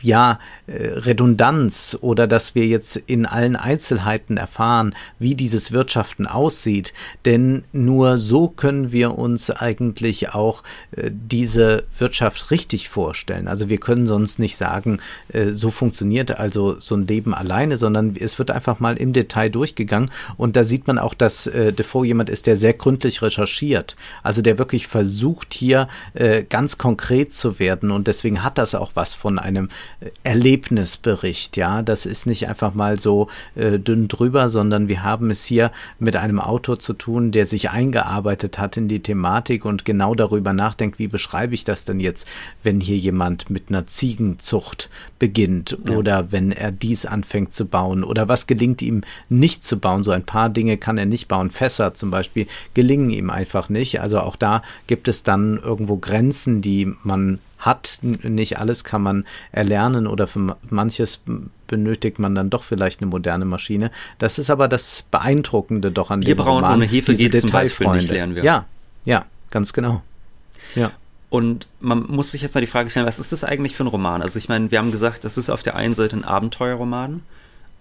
[0.03, 0.37] ja,
[0.67, 6.93] äh, Redundanz oder dass wir jetzt in allen Einzelheiten erfahren, wie dieses Wirtschaften aussieht.
[7.25, 13.47] Denn nur so können wir uns eigentlich auch äh, diese Wirtschaft richtig vorstellen.
[13.47, 14.99] Also wir können sonst nicht sagen,
[15.29, 19.49] äh, so funktioniert also so ein Leben alleine, sondern es wird einfach mal im Detail
[19.49, 20.11] durchgegangen.
[20.35, 23.95] Und da sieht man auch, dass Defoe jemand ist, der sehr gründlich recherchiert.
[24.21, 25.87] Also der wirklich versucht hier
[26.49, 27.91] ganz konkret zu werden.
[27.91, 29.69] Und deswegen hat das auch was von einem
[30.23, 31.57] Erlebnisbericht.
[31.57, 35.71] Ja, das ist nicht einfach mal so äh, dünn drüber, sondern wir haben es hier
[35.99, 40.53] mit einem Autor zu tun, der sich eingearbeitet hat in die Thematik und genau darüber
[40.53, 42.27] nachdenkt, wie beschreibe ich das denn jetzt,
[42.63, 44.89] wenn hier jemand mit einer Ziegenzucht
[45.19, 45.95] beginnt ja.
[45.95, 50.03] oder wenn er dies anfängt zu bauen oder was gelingt ihm nicht zu bauen.
[50.03, 51.49] So ein paar Dinge kann er nicht bauen.
[51.49, 54.01] Fässer zum Beispiel gelingen ihm einfach nicht.
[54.01, 57.99] Also auch da gibt es dann irgendwo Grenzen, die man hat.
[58.01, 61.21] Nicht alles kann man erlernen oder für manches
[61.67, 63.91] benötigt man dann doch vielleicht eine moderne Maschine.
[64.19, 66.55] Das ist aber das Beeindruckende doch an Wir dem Roman.
[66.55, 68.43] Wir brauchen ohne Hefe geht zum Beispiel nicht lernen wir.
[68.43, 68.65] Ja,
[69.05, 70.01] ja, ganz genau.
[70.75, 70.91] Ja.
[71.29, 73.87] Und man muss sich jetzt mal die Frage stellen, was ist das eigentlich für ein
[73.87, 74.21] Roman?
[74.21, 77.23] Also ich meine, wir haben gesagt, das ist auf der einen Seite ein Abenteuerroman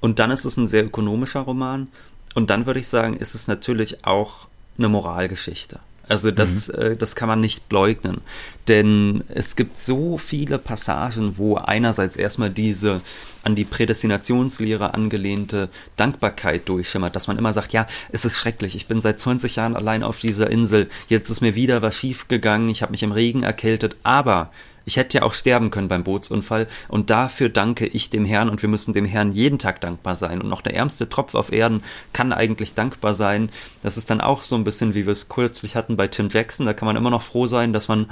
[0.00, 1.88] und dann ist es ein sehr ökonomischer Roman
[2.34, 5.80] und dann würde ich sagen, ist es natürlich auch eine Moralgeschichte.
[6.08, 6.74] Also das, mhm.
[6.74, 8.20] äh, das kann man nicht leugnen.
[8.68, 13.00] Denn es gibt so viele Passagen, wo einerseits erstmal diese
[13.42, 18.86] an die Prädestinationslehre angelehnte Dankbarkeit durchschimmert, dass man immer sagt, ja, es ist schrecklich, ich
[18.86, 22.82] bin seit 20 Jahren allein auf dieser Insel, jetzt ist mir wieder was schiefgegangen, ich
[22.82, 24.52] habe mich im Regen erkältet, aber
[24.84, 28.62] ich hätte ja auch sterben können beim Bootsunfall und dafür danke ich dem Herrn und
[28.62, 30.40] wir müssen dem Herrn jeden Tag dankbar sein.
[30.40, 33.50] Und noch der ärmste Tropf auf Erden kann eigentlich dankbar sein.
[33.82, 36.66] Das ist dann auch so ein bisschen, wie wir es kürzlich hatten bei Tim Jackson.
[36.66, 38.06] Da kann man immer noch froh sein, dass man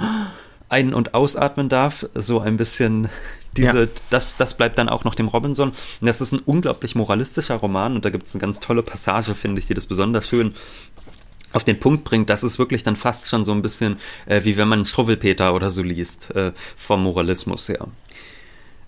[0.69, 2.05] ein- und ausatmen darf.
[2.13, 3.09] So ein bisschen
[3.57, 3.89] diese, ja.
[4.09, 5.69] das, das bleibt dann auch noch dem Robinson.
[5.69, 9.35] Und das ist ein unglaublich moralistischer Roman und da gibt es eine ganz tolle Passage,
[9.35, 10.53] finde ich, die das besonders schön
[11.53, 14.57] auf den Punkt bringt, das ist wirklich dann fast schon so ein bisschen äh, wie
[14.57, 17.87] wenn man Struwwelpeter oder so liest, äh, vom Moralismus her.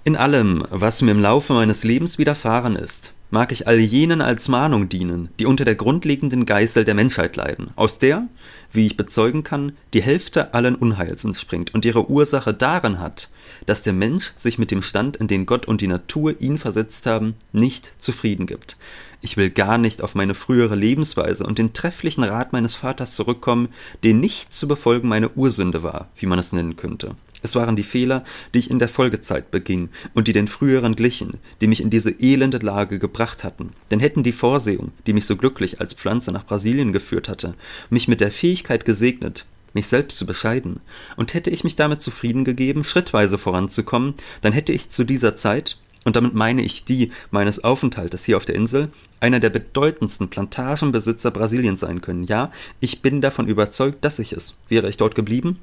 [0.05, 4.47] In allem, was mir im Laufe meines Lebens widerfahren ist, mag ich all jenen als
[4.47, 8.27] Mahnung dienen, die unter der grundlegenden Geißel der Menschheit leiden, aus der,
[8.71, 13.29] wie ich bezeugen kann, die Hälfte allen Unheils entspringt und ihre Ursache darin hat,
[13.65, 17.07] dass der Mensch sich mit dem Stand, in den Gott und die Natur ihn versetzt
[17.07, 18.77] haben, nicht zufrieden gibt,
[19.23, 23.69] ich will gar nicht auf meine frühere Lebensweise und den trefflichen Rat meines Vaters zurückkommen,
[24.03, 27.15] den nicht zu befolgen meine Ursünde war, wie man es nennen könnte.
[27.41, 31.37] Es waren die Fehler, die ich in der Folgezeit beging und die den früheren glichen,
[31.61, 33.71] die mich in diese elende Lage gebracht hatten.
[33.91, 37.55] Denn hätten die Vorsehung, die mich so glücklich als Pflanze nach Brasilien geführt hatte,
[37.89, 40.81] mich mit der Fähigkeit gesegnet, mich selbst zu bescheiden,
[41.15, 45.77] und hätte ich mich damit zufrieden gegeben, schrittweise voranzukommen, dann hätte ich zu dieser Zeit,
[46.05, 48.89] und damit meine ich die meines Aufenthaltes hier auf der Insel,
[49.19, 52.23] einer der bedeutendsten Plantagenbesitzer Brasiliens sein können.
[52.23, 54.55] Ja, ich bin davon überzeugt, dass ich es.
[54.67, 55.59] Wäre ich dort geblieben?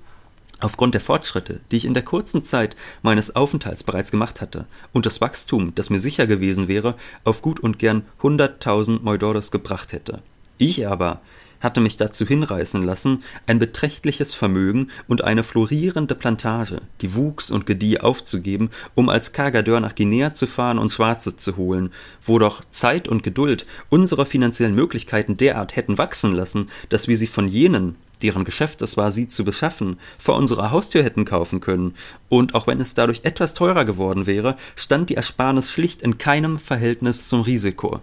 [0.61, 5.07] Aufgrund der Fortschritte, die ich in der kurzen Zeit meines Aufenthalts bereits gemacht hatte, und
[5.07, 10.21] das Wachstum, das mir sicher gewesen wäre, auf gut und gern hunderttausend Moidores gebracht hätte.
[10.59, 11.23] Ich aber
[11.61, 17.67] hatte mich dazu hinreißen lassen, ein beträchtliches Vermögen und eine florierende Plantage, die wuchs und
[17.67, 21.91] gedieh, aufzugeben, um als Cargadeur nach Guinea zu fahren und Schwarze zu holen,
[22.23, 27.27] wo doch Zeit und Geduld unsere finanziellen Möglichkeiten derart hätten wachsen lassen, dass wir sie
[27.27, 31.95] von jenen, deren Geschäft es war, sie zu beschaffen, vor unserer Haustür hätten kaufen können,
[32.29, 36.59] und auch wenn es dadurch etwas teurer geworden wäre, stand die Ersparnis schlicht in keinem
[36.59, 38.01] Verhältnis zum Risiko.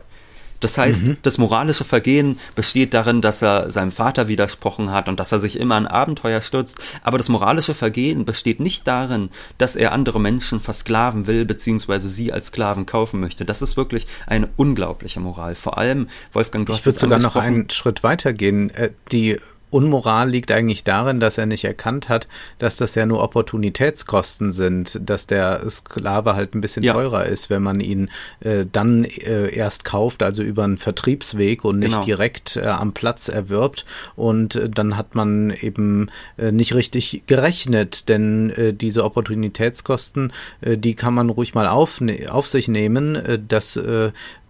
[0.60, 1.18] Das heißt, mhm.
[1.22, 5.60] das moralische Vergehen besteht darin, dass er seinem Vater widersprochen hat und dass er sich
[5.60, 6.78] immer an Abenteuer stürzt.
[7.03, 12.34] Aber das moralische Vergehen besteht nicht darin, dass er andere Menschen versklaven will, beziehungsweise sie
[12.34, 13.45] als Sklaven kaufen möchte.
[13.45, 15.55] Das ist wirklich eine unglaubliche Moral.
[15.55, 18.70] Vor allem, Wolfgang, du ich hast Ich würde sogar noch einen Schritt weitergehen.
[18.72, 19.39] Äh, die
[19.70, 24.99] Unmoral liegt eigentlich darin, dass er nicht erkannt hat, dass das ja nur Opportunitätskosten sind,
[25.03, 26.93] dass der Sklave halt ein bisschen ja.
[26.93, 28.09] teurer ist, wenn man ihn
[28.39, 32.05] äh, dann äh, erst kauft, also über einen Vertriebsweg und nicht genau.
[32.05, 33.86] direkt äh, am Platz erwirbt.
[34.15, 40.95] Und äh, dann hat man eben äh, nicht richtig gerechnet, denn äh, diese Opportunitätskosten, die
[40.95, 43.41] kann man ruhig mal auf, auf sich nehmen.
[43.47, 43.80] das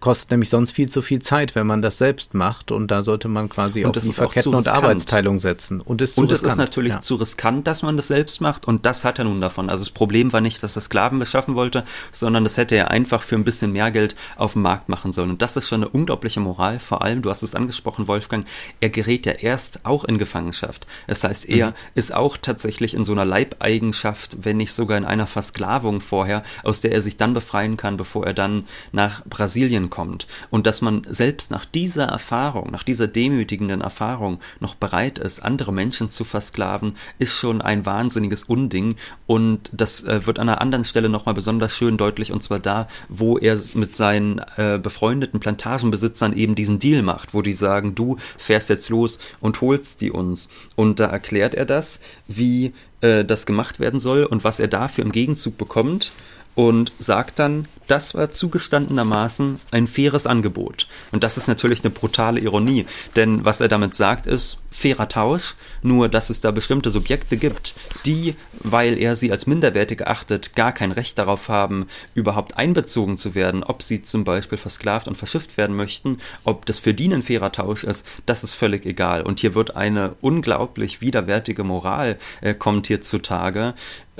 [0.00, 2.70] kostet nämlich sonst viel zu viel Zeit, wenn man das selbst macht.
[2.70, 5.80] Und da sollte man quasi und auch die Verketten und Arbeitsteilung Verurteilung setzen.
[5.80, 7.00] Und, ist, und es ist natürlich ja.
[7.00, 8.66] zu riskant, dass man das selbst macht.
[8.66, 9.68] Und das hat er nun davon.
[9.68, 13.22] Also das Problem war nicht, dass er Sklaven beschaffen wollte, sondern das hätte er einfach
[13.22, 15.30] für ein bisschen mehr Geld auf dem Markt machen sollen.
[15.30, 16.78] Und das ist schon eine unglaubliche Moral.
[16.78, 18.46] Vor allem, du hast es angesprochen, Wolfgang,
[18.80, 20.86] er gerät ja erst auch in Gefangenschaft.
[21.06, 21.74] Das heißt, er mhm.
[21.94, 26.80] ist auch tatsächlich in so einer Leibeigenschaft, wenn nicht sogar in einer Versklavung vorher, aus
[26.80, 30.26] der er sich dann befreien kann, bevor er dann nach Brasilien kommt.
[30.50, 35.72] Und dass man selbst nach dieser Erfahrung, nach dieser demütigenden Erfahrung noch bereit ist, andere
[35.72, 38.96] Menschen zu versklaven, ist schon ein wahnsinniges Unding.
[39.26, 42.88] Und das äh, wird an einer anderen Stelle nochmal besonders schön deutlich, und zwar da,
[43.08, 48.16] wo er mit seinen äh, befreundeten Plantagenbesitzern eben diesen Deal macht, wo die sagen, du
[48.36, 50.48] fährst jetzt los und holst die uns.
[50.74, 55.04] Und da erklärt er das, wie äh, das gemacht werden soll und was er dafür
[55.04, 56.10] im Gegenzug bekommt
[56.58, 60.88] und sagt dann, das war zugestandenermaßen ein faires Angebot.
[61.12, 62.84] Und das ist natürlich eine brutale Ironie,
[63.14, 67.74] denn was er damit sagt ist, fairer Tausch, nur dass es da bestimmte Subjekte gibt,
[68.06, 73.36] die, weil er sie als minderwertig erachtet, gar kein Recht darauf haben, überhaupt einbezogen zu
[73.36, 77.22] werden, ob sie zum Beispiel versklavt und verschifft werden möchten, ob das für die ein
[77.22, 79.22] fairer Tausch ist, das ist völlig egal.
[79.22, 83.74] Und hier wird eine unglaublich widerwärtige Moral äh, kommt hier zutage,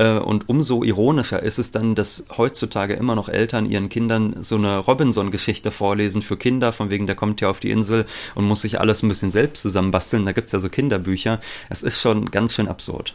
[0.05, 4.78] und umso ironischer ist es dann, dass heutzutage immer noch Eltern ihren Kindern so eine
[4.78, 8.80] Robinson-Geschichte vorlesen für Kinder, von wegen, der kommt ja auf die Insel und muss sich
[8.80, 10.24] alles ein bisschen selbst zusammenbasteln.
[10.24, 11.40] Da gibt es ja so Kinderbücher.
[11.68, 13.14] Es ist schon ganz schön absurd.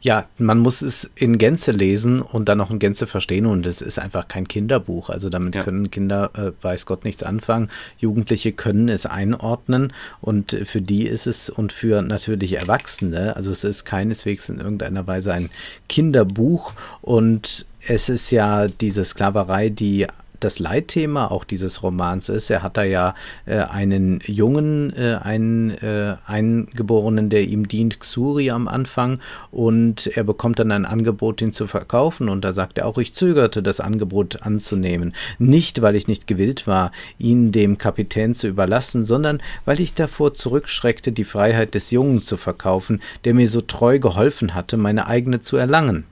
[0.00, 3.80] Ja, man muss es in Gänze lesen und dann auch in Gänze verstehen und es
[3.80, 5.10] ist einfach kein Kinderbuch.
[5.10, 5.62] Also damit ja.
[5.62, 7.70] können Kinder, äh, weiß Gott, nichts anfangen.
[7.98, 13.64] Jugendliche können es einordnen und für die ist es und für natürlich Erwachsene, also es
[13.64, 15.50] ist keineswegs in irgendeiner Weise ein
[15.88, 20.06] Kinderbuch und es ist ja diese Sklaverei, die
[20.40, 22.50] das Leitthema auch dieses Romans ist.
[22.50, 23.14] Er hat da ja
[23.46, 29.20] äh, einen Jungen, äh, einen äh, Eingeborenen, der ihm dient, Xuri am Anfang
[29.50, 33.14] und er bekommt dann ein Angebot, ihn zu verkaufen und da sagt er auch, ich
[33.14, 35.14] zögerte, das Angebot anzunehmen.
[35.38, 40.34] Nicht, weil ich nicht gewillt war, ihn dem Kapitän zu überlassen, sondern weil ich davor
[40.34, 45.40] zurückschreckte, die Freiheit des Jungen zu verkaufen, der mir so treu geholfen hatte, meine eigene
[45.40, 46.04] zu erlangen.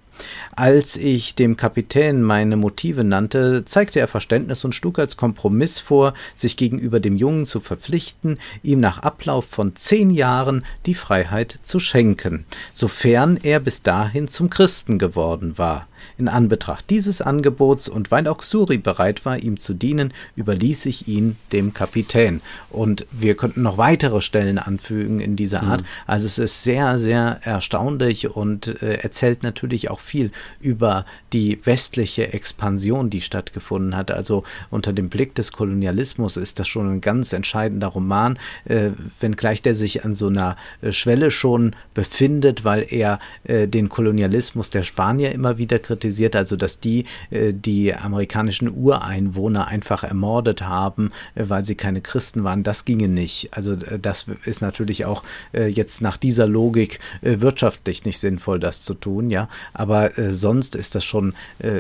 [0.55, 6.15] Als ich dem Kapitän meine Motive nannte, zeigte er Verständnis und schlug als Kompromiss vor,
[6.35, 11.79] sich gegenüber dem Jungen zu verpflichten, ihm nach Ablauf von zehn Jahren die Freiheit zu
[11.79, 15.87] schenken, sofern er bis dahin zum Christen geworden war.
[16.19, 21.09] In Anbetracht dieses Angebots und weil auch Suri bereit war, ihm zu dienen, überließ ich
[21.09, 22.41] ihn dem Kapitän.
[22.71, 25.83] Und wir könnten noch weitere Stellen anfügen in dieser Art.
[25.83, 25.87] Mhm.
[26.07, 30.31] Also es ist sehr, sehr erstaunlich und äh, erzählt natürlich auch viel
[30.61, 34.11] über die westliche Expansion, die stattgefunden hat.
[34.11, 38.91] Also unter dem Blick des Kolonialismus ist das schon ein ganz entscheidender Roman, äh,
[39.21, 44.71] wenngleich der sich an so einer äh, Schwelle schon befindet, weil er äh, den Kolonialismus
[44.71, 51.13] der Spanier immer wieder kritisiert, also dass die äh, die amerikanischen Ureinwohner einfach ermordet haben,
[51.35, 52.63] äh, weil sie keine Christen waren.
[52.63, 53.51] Das ginge nicht.
[53.53, 55.23] Also äh, das ist natürlich auch
[55.53, 59.49] jetzt nach dieser Logik wirtschaftlich nicht sinnvoll, das zu tun, ja.
[59.73, 61.35] Aber sonst ist das schon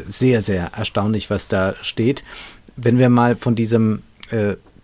[0.06, 2.24] sehr, sehr erstaunlich, was da steht.
[2.76, 4.02] Wenn wir mal von diesem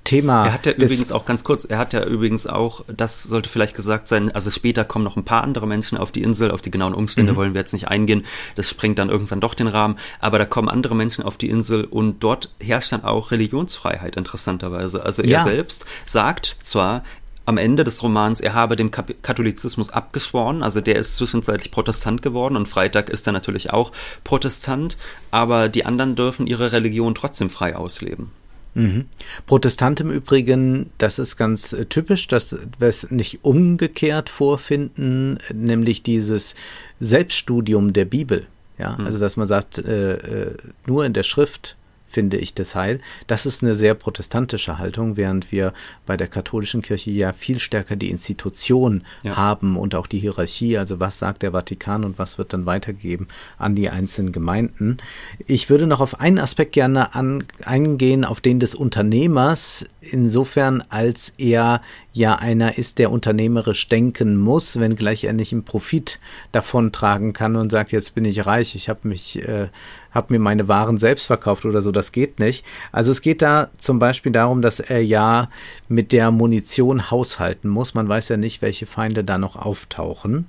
[0.05, 0.47] Thema.
[0.47, 3.75] Er hat ja übrigens auch ganz kurz, er hat ja übrigens auch, das sollte vielleicht
[3.75, 6.71] gesagt sein, also später kommen noch ein paar andere Menschen auf die Insel, auf die
[6.71, 7.37] genauen Umstände mhm.
[7.37, 8.25] wollen wir jetzt nicht eingehen,
[8.57, 11.85] das sprengt dann irgendwann doch den Rahmen, aber da kommen andere Menschen auf die Insel
[11.85, 15.05] und dort herrscht dann auch Religionsfreiheit interessanterweise.
[15.05, 15.45] Also er ja.
[15.45, 17.05] selbst sagt zwar,
[17.45, 22.57] am Ende des Romans, er habe dem Katholizismus abgeschworen, also der ist zwischenzeitlich Protestant geworden
[22.57, 23.93] und Freitag ist er natürlich auch
[24.25, 24.97] Protestant,
[25.31, 28.31] aber die anderen dürfen ihre Religion trotzdem frei ausleben.
[28.75, 29.07] Mhm.
[29.47, 36.03] Protestant im Übrigen, das ist ganz äh, typisch, dass wir es nicht umgekehrt vorfinden, nämlich
[36.03, 36.55] dieses
[36.99, 38.47] Selbststudium der Bibel.
[38.79, 39.07] Ja, mhm.
[39.07, 40.57] also dass man sagt, äh, äh,
[40.87, 41.77] nur in der Schrift
[42.13, 43.01] finde ich das Heil.
[43.27, 45.73] Das ist eine sehr protestantische Haltung, während wir
[46.07, 49.37] bei der katholischen Kirche ja viel stärker die Institution ja.
[49.37, 53.29] haben und auch die Hierarchie, also was sagt der Vatikan und was wird dann weitergegeben
[53.59, 54.99] an die einzelnen Gemeinden.
[55.47, 61.35] Ich würde noch auf einen Aspekt gerne an, eingehen, auf den des Unternehmers, insofern als
[61.39, 61.81] er
[62.13, 66.21] ja einer ist, der unternehmerisch denken muss, wenngleich er nicht im Profit
[66.53, 69.69] davon tragen kann und sagt, jetzt bin ich reich, ich habe mich, äh,
[70.13, 71.93] habe mir meine Waren selbst verkauft oder so.
[71.93, 72.65] Das geht nicht.
[72.93, 75.49] Also es geht da zum Beispiel darum, dass er ja
[75.89, 77.95] mit der Munition haushalten muss.
[77.95, 80.47] Man weiß ja nicht, welche Feinde da noch auftauchen.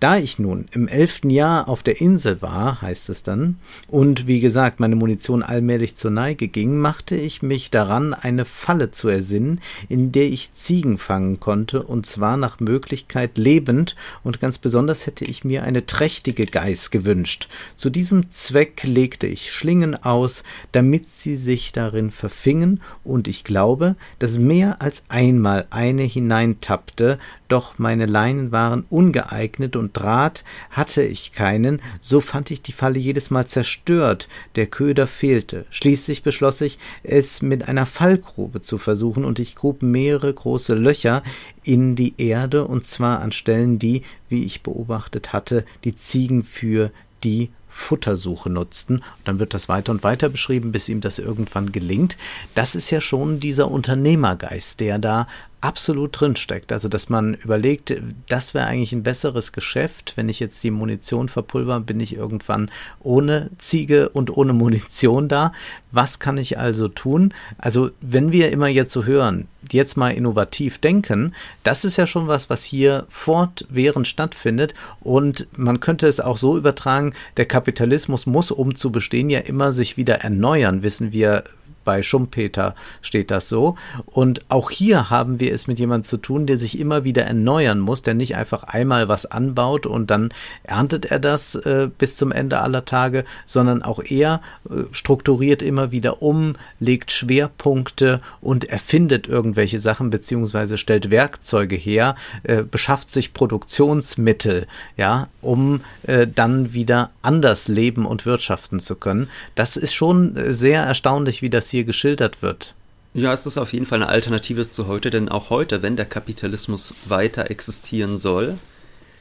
[0.00, 3.58] Da ich nun im elften Jahr auf der Insel war, heißt es dann,
[3.88, 8.90] und wie gesagt, meine Munition allmählich zur Neige ging, machte ich mich daran, eine Falle
[8.90, 14.58] zu ersinnen, in der ich Ziegen fangen konnte, und zwar nach Möglichkeit lebend, und ganz
[14.58, 17.48] besonders hätte ich mir eine trächtige Geiß gewünscht.
[17.76, 23.96] Zu diesem Zweck legte ich Schlingen aus, damit sie sich darin verfingen, und ich glaube,
[24.18, 31.32] dass mehr als einmal eine hineintappte, doch meine Leinen waren ungeeignet und Draht hatte ich
[31.32, 35.64] keinen, so fand ich die Falle jedes Mal zerstört, der Köder fehlte.
[35.70, 41.22] Schließlich beschloss ich, es mit einer Fallgrube zu versuchen, und ich grub mehrere große Löcher
[41.62, 46.90] in die Erde, und zwar an Stellen, die, wie ich beobachtet hatte, die Ziegen für
[47.24, 48.96] die Futtersuche nutzten.
[48.96, 52.16] Und dann wird das weiter und weiter beschrieben, bis ihm das irgendwann gelingt.
[52.54, 55.26] Das ist ja schon dieser Unternehmergeist, der da
[55.60, 56.72] absolut drin steckt.
[56.72, 57.94] Also, dass man überlegt,
[58.28, 60.14] das wäre eigentlich ein besseres Geschäft.
[60.16, 65.52] Wenn ich jetzt die Munition verpulver, bin ich irgendwann ohne Ziege und ohne Munition da.
[65.92, 67.34] Was kann ich also tun?
[67.58, 72.26] Also, wenn wir immer jetzt so hören, jetzt mal innovativ denken, das ist ja schon
[72.26, 74.74] was, was hier fortwährend stattfindet.
[75.00, 79.72] Und man könnte es auch so übertragen, der Kapitalismus muss, um zu bestehen, ja immer
[79.72, 81.44] sich wieder erneuern, wissen wir
[81.84, 83.76] bei Schumpeter steht das so.
[84.06, 87.80] Und auch hier haben wir es mit jemandem zu tun, der sich immer wieder erneuern
[87.80, 92.32] muss, der nicht einfach einmal was anbaut und dann erntet er das äh, bis zum
[92.32, 99.26] Ende aller Tage, sondern auch er äh, strukturiert immer wieder um, legt Schwerpunkte und erfindet
[99.26, 104.66] irgendwelche Sachen beziehungsweise stellt Werkzeuge her, äh, beschafft sich Produktionsmittel,
[104.96, 109.28] ja, um äh, dann wieder anders leben und wirtschaften zu können.
[109.54, 112.74] Das ist schon äh, sehr erstaunlich, wie das hier geschildert wird.
[113.12, 116.06] Ja, es ist auf jeden Fall eine Alternative zu heute, denn auch heute, wenn der
[116.06, 118.58] Kapitalismus weiter existieren soll,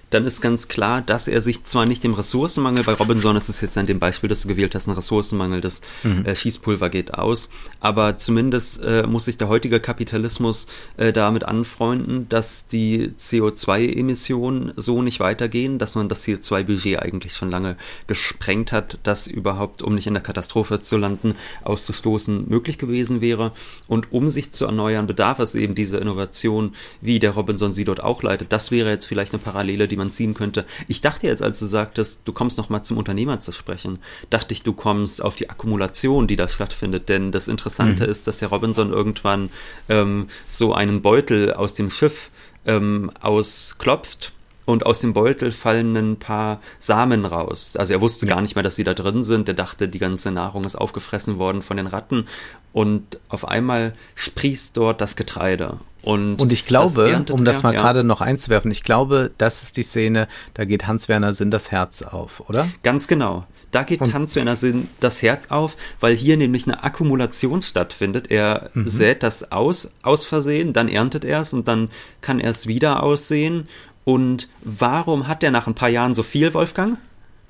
[0.09, 3.61] dann ist ganz klar, dass er sich zwar nicht dem Ressourcenmangel, bei Robinson ist es
[3.61, 6.25] jetzt an dem Beispiel, das du gewählt hast, ein Ressourcenmangel, das mhm.
[6.25, 7.49] äh, Schießpulver geht aus,
[7.79, 15.01] aber zumindest äh, muss sich der heutige Kapitalismus äh, damit anfreunden, dass die CO2-Emissionen so
[15.01, 20.07] nicht weitergehen, dass man das CO2-Budget eigentlich schon lange gesprengt hat, das überhaupt, um nicht
[20.07, 23.51] in der Katastrophe zu landen, auszustoßen möglich gewesen wäre.
[23.87, 28.01] Und um sich zu erneuern, bedarf es eben dieser Innovation, wie der Robinson sie dort
[28.03, 28.51] auch leitet.
[28.51, 30.65] Das wäre jetzt vielleicht eine Parallele, die man ziehen könnte.
[30.87, 33.99] Ich dachte jetzt, als du sagtest, du kommst nochmal zum Unternehmer zu sprechen,
[34.31, 37.09] dachte ich, du kommst auf die Akkumulation, die da stattfindet.
[37.09, 38.09] Denn das Interessante mhm.
[38.09, 39.49] ist, dass der Robinson irgendwann
[39.87, 42.31] ähm, so einen Beutel aus dem Schiff
[42.65, 44.33] ähm, ausklopft
[44.69, 47.75] und aus dem Beutel fallen ein paar Samen raus.
[47.75, 48.35] Also er wusste ja.
[48.35, 49.47] gar nicht mehr, dass sie da drin sind.
[49.47, 52.27] Er dachte, die ganze Nahrung ist aufgefressen worden von den Ratten
[52.71, 55.79] und auf einmal sprießt dort das Getreide.
[56.01, 57.81] Und, und ich glaube, um das mal ja.
[57.81, 62.03] gerade noch einzuwerfen, ich glaube, das ist die Szene, da geht Hans-Werner Sinn das Herz
[62.03, 62.69] auf, oder?
[62.83, 63.43] Ganz genau.
[63.71, 68.31] Da geht Hans-Werner Sinn das Herz auf, weil hier nämlich eine Akkumulation stattfindet.
[68.31, 68.87] Er mhm.
[68.87, 71.89] sät das aus, aus Versehen, dann erntet er es und dann
[72.21, 73.67] kann er es wieder aussehen.
[74.09, 76.97] Und warum hat er nach ein paar Jahren so viel, Wolfgang?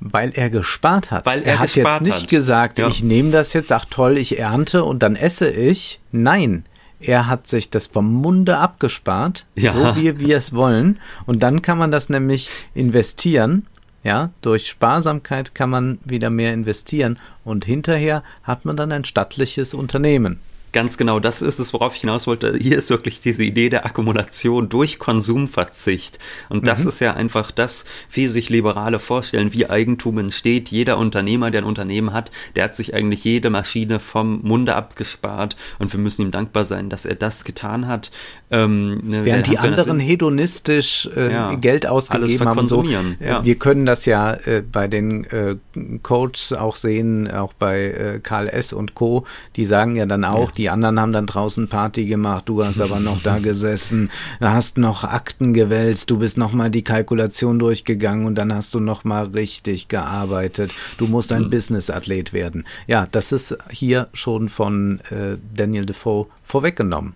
[0.01, 1.25] Weil er gespart hat.
[1.25, 2.27] Weil er, er hat jetzt nicht hat.
[2.27, 2.89] gesagt, ja.
[2.89, 6.01] ich nehme das jetzt, ach toll, ich ernte und dann esse ich.
[6.11, 6.65] Nein,
[6.99, 9.71] er hat sich das vom Munde abgespart, ja.
[9.71, 10.99] so wie wir es wollen.
[11.25, 13.65] Und dann kann man das nämlich investieren.
[14.03, 19.73] Ja, durch Sparsamkeit kann man wieder mehr investieren und hinterher hat man dann ein stattliches
[19.73, 20.41] Unternehmen.
[20.71, 22.55] Ganz genau, das ist es, worauf ich hinaus wollte.
[22.59, 26.19] Hier ist wirklich diese Idee der Akkumulation durch Konsumverzicht.
[26.47, 26.89] Und das mhm.
[26.89, 30.69] ist ja einfach das, wie sich Liberale vorstellen, wie Eigentum entsteht.
[30.69, 35.55] Jeder Unternehmer, der ein Unternehmen hat, der hat sich eigentlich jede Maschine vom Munde abgespart.
[35.79, 38.11] Und wir müssen ihm dankbar sein, dass er das getan hat.
[38.51, 42.67] Ähm, ne, Während die anderen hedonistisch äh, ja, Geld ausgegeben haben.
[42.67, 43.43] So, äh, ja.
[43.43, 45.55] Wir können das ja äh, bei den äh,
[46.03, 48.71] Coaches auch sehen, auch bei äh, Karl S.
[48.71, 52.49] und Co., die sagen ja dann auch, ja die anderen haben dann draußen Party gemacht,
[52.49, 56.83] du hast aber noch da gesessen, hast noch Akten gewälzt, du bist noch mal die
[56.83, 60.73] Kalkulation durchgegangen und dann hast du noch mal richtig gearbeitet.
[60.97, 61.49] Du musst ein mhm.
[61.49, 62.65] Business-Athlet werden.
[62.87, 67.15] Ja, das ist hier schon von äh, Daniel Defoe vorweggenommen.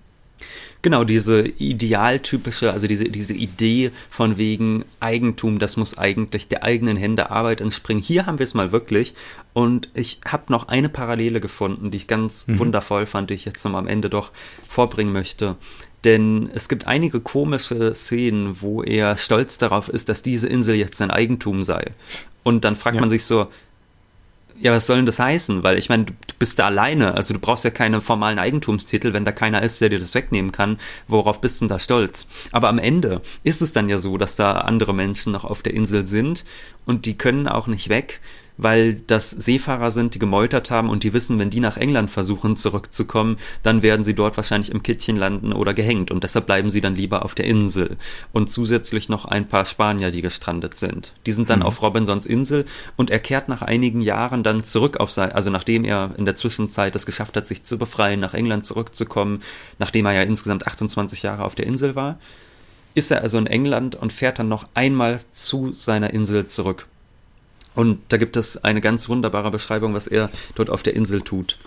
[0.83, 6.97] Genau, diese idealtypische, also diese, diese Idee von wegen Eigentum, das muss eigentlich der eigenen
[6.97, 8.03] Hände Arbeit entspringen.
[8.03, 9.13] Hier haben wir es mal wirklich.
[9.53, 12.59] Und ich habe noch eine Parallele gefunden, die ich ganz mhm.
[12.59, 14.31] wundervoll fand, die ich jetzt noch am Ende doch
[14.67, 15.55] vorbringen möchte.
[16.03, 20.97] Denn es gibt einige komische Szenen, wo er stolz darauf ist, dass diese Insel jetzt
[20.97, 21.93] sein Eigentum sei.
[22.43, 22.99] Und dann fragt ja.
[22.99, 23.47] man sich so,
[24.59, 25.63] Ja, was soll denn das heißen?
[25.63, 26.13] Weil ich meine, du
[26.43, 29.87] bist da alleine, also du brauchst ja keine formalen Eigentumstitel, wenn da keiner ist, der
[29.87, 30.77] dir das wegnehmen kann.
[31.07, 32.27] Worauf bist du denn da stolz?
[32.51, 35.73] Aber am Ende ist es dann ja so, dass da andere Menschen noch auf der
[35.73, 36.43] Insel sind
[36.85, 38.19] und die können auch nicht weg
[38.57, 42.55] weil das Seefahrer sind, die gemeutert haben und die wissen, wenn die nach England versuchen
[42.55, 46.81] zurückzukommen, dann werden sie dort wahrscheinlich im Kittchen landen oder gehängt und deshalb bleiben sie
[46.81, 47.97] dann lieber auf der Insel.
[48.31, 51.13] Und zusätzlich noch ein paar Spanier, die gestrandet sind.
[51.25, 51.65] Die sind dann mhm.
[51.65, 55.83] auf Robinsons Insel und er kehrt nach einigen Jahren dann zurück auf sein, also nachdem
[55.83, 59.41] er in der Zwischenzeit es geschafft hat, sich zu befreien, nach England zurückzukommen,
[59.79, 62.19] nachdem er ja insgesamt 28 Jahre auf der Insel war,
[62.95, 66.87] ist er also in England und fährt dann noch einmal zu seiner Insel zurück.
[67.75, 71.57] Und da gibt es eine ganz wunderbare Beschreibung, was er dort auf der Insel tut.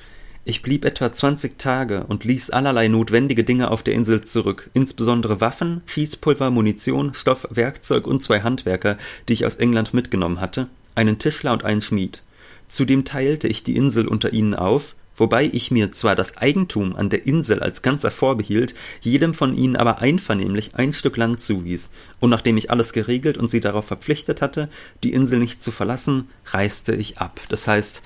[0.44, 5.40] Ich blieb etwa 20 Tage und ließ allerlei notwendige Dinge auf der Insel zurück, insbesondere
[5.40, 8.96] Waffen, Schießpulver, Munition, Stoff, Werkzeug und zwei Handwerker,
[9.28, 12.22] die ich aus England mitgenommen hatte, einen Tischler und einen Schmied.
[12.68, 17.10] Zudem teilte ich die Insel unter ihnen auf, wobei ich mir zwar das Eigentum an
[17.10, 21.90] der Insel als ganzer vorbehielt, jedem von ihnen aber einvernehmlich ein Stück Land zuwies,
[22.20, 24.68] und nachdem ich alles geregelt und sie darauf verpflichtet hatte,
[25.04, 27.40] die Insel nicht zu verlassen, reiste ich ab.
[27.48, 28.02] Das heißt,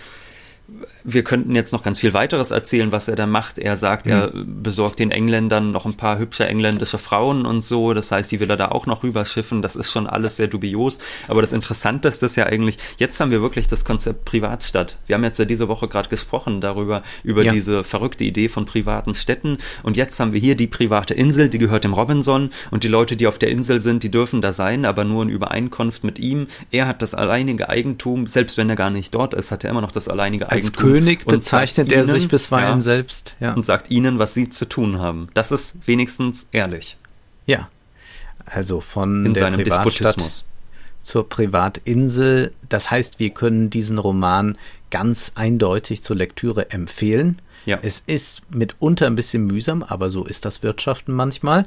[1.04, 3.58] wir könnten jetzt noch ganz viel weiteres erzählen, was er da macht.
[3.58, 4.12] Er sagt, mhm.
[4.12, 7.94] er besorgt den Engländern noch ein paar hübsche engländische Frauen und so.
[7.94, 9.62] Das heißt, die will er da auch noch rüberschiffen.
[9.62, 10.98] Das ist schon alles sehr dubios.
[11.28, 14.98] Aber das Interessanteste ist ja eigentlich, jetzt haben wir wirklich das Konzept Privatstadt.
[15.06, 17.52] Wir haben jetzt ja diese Woche gerade gesprochen darüber, über ja.
[17.52, 19.58] diese verrückte Idee von privaten Städten.
[19.82, 22.50] Und jetzt haben wir hier die private Insel, die gehört dem Robinson.
[22.70, 25.28] Und die Leute, die auf der Insel sind, die dürfen da sein, aber nur in
[25.28, 26.48] Übereinkunft mit ihm.
[26.70, 28.26] Er hat das alleinige Eigentum.
[28.26, 30.59] Selbst wenn er gar nicht dort ist, hat er immer noch das alleinige Eigentum.
[30.64, 33.36] Als König bezeichnet er ihnen, sich bisweilen ja, selbst.
[33.40, 33.54] Ja.
[33.54, 35.28] Und sagt ihnen, was sie zu tun haben.
[35.34, 36.96] Das ist wenigstens ehrlich.
[37.46, 37.68] Ja.
[38.46, 40.44] Also von In der Privatstadt
[41.02, 42.52] zur Privatinsel.
[42.68, 44.58] Das heißt, wir können diesen Roman
[44.90, 47.40] ganz eindeutig zur Lektüre empfehlen.
[47.66, 47.78] Ja.
[47.82, 51.66] Es ist mitunter ein bisschen mühsam, aber so ist das Wirtschaften manchmal.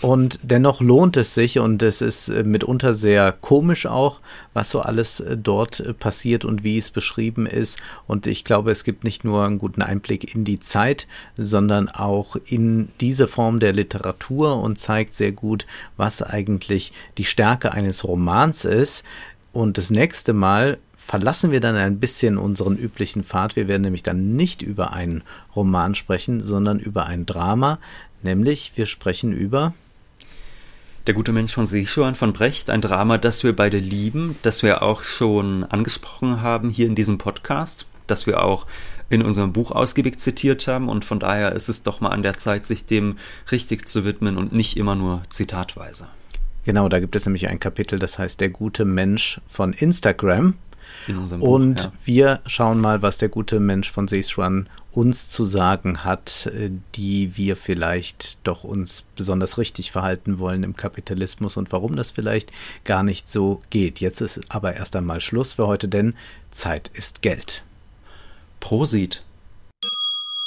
[0.00, 4.20] Und dennoch lohnt es sich und es ist äh, mitunter sehr komisch auch,
[4.54, 7.78] was so alles äh, dort äh, passiert und wie es beschrieben ist.
[8.06, 12.36] Und ich glaube, es gibt nicht nur einen guten Einblick in die Zeit, sondern auch
[12.46, 15.66] in diese Form der Literatur und zeigt sehr gut,
[15.98, 19.04] was eigentlich die Stärke eines Romans ist.
[19.52, 23.54] Und das nächste Mal verlassen wir dann ein bisschen unseren üblichen Pfad.
[23.54, 25.24] Wir werden nämlich dann nicht über einen
[25.54, 27.78] Roman sprechen, sondern über ein Drama.
[28.22, 29.74] Nämlich wir sprechen über
[31.06, 34.82] der gute Mensch von Sichuan von Brecht, ein Drama, das wir beide lieben, das wir
[34.82, 38.66] auch schon angesprochen haben hier in diesem Podcast, das wir auch
[39.08, 42.36] in unserem Buch ausgiebig zitiert haben und von daher ist es doch mal an der
[42.36, 43.16] Zeit, sich dem
[43.50, 46.06] richtig zu widmen und nicht immer nur zitatweise.
[46.64, 50.54] Genau, da gibt es nämlich ein Kapitel, das heißt Der gute Mensch von Instagram.
[51.08, 51.92] In unserem Buch, und ja.
[52.04, 57.36] wir schauen mal, was der gute Mensch von Sichuan uns zu sagen hat, äh, die
[57.36, 62.52] wir vielleicht doch uns besonders richtig verhalten wollen im Kapitalismus und warum das vielleicht
[62.84, 64.00] gar nicht so geht.
[64.00, 66.14] Jetzt ist aber erst einmal Schluss für heute, denn
[66.50, 67.64] Zeit ist Geld.
[68.58, 69.24] Prosit.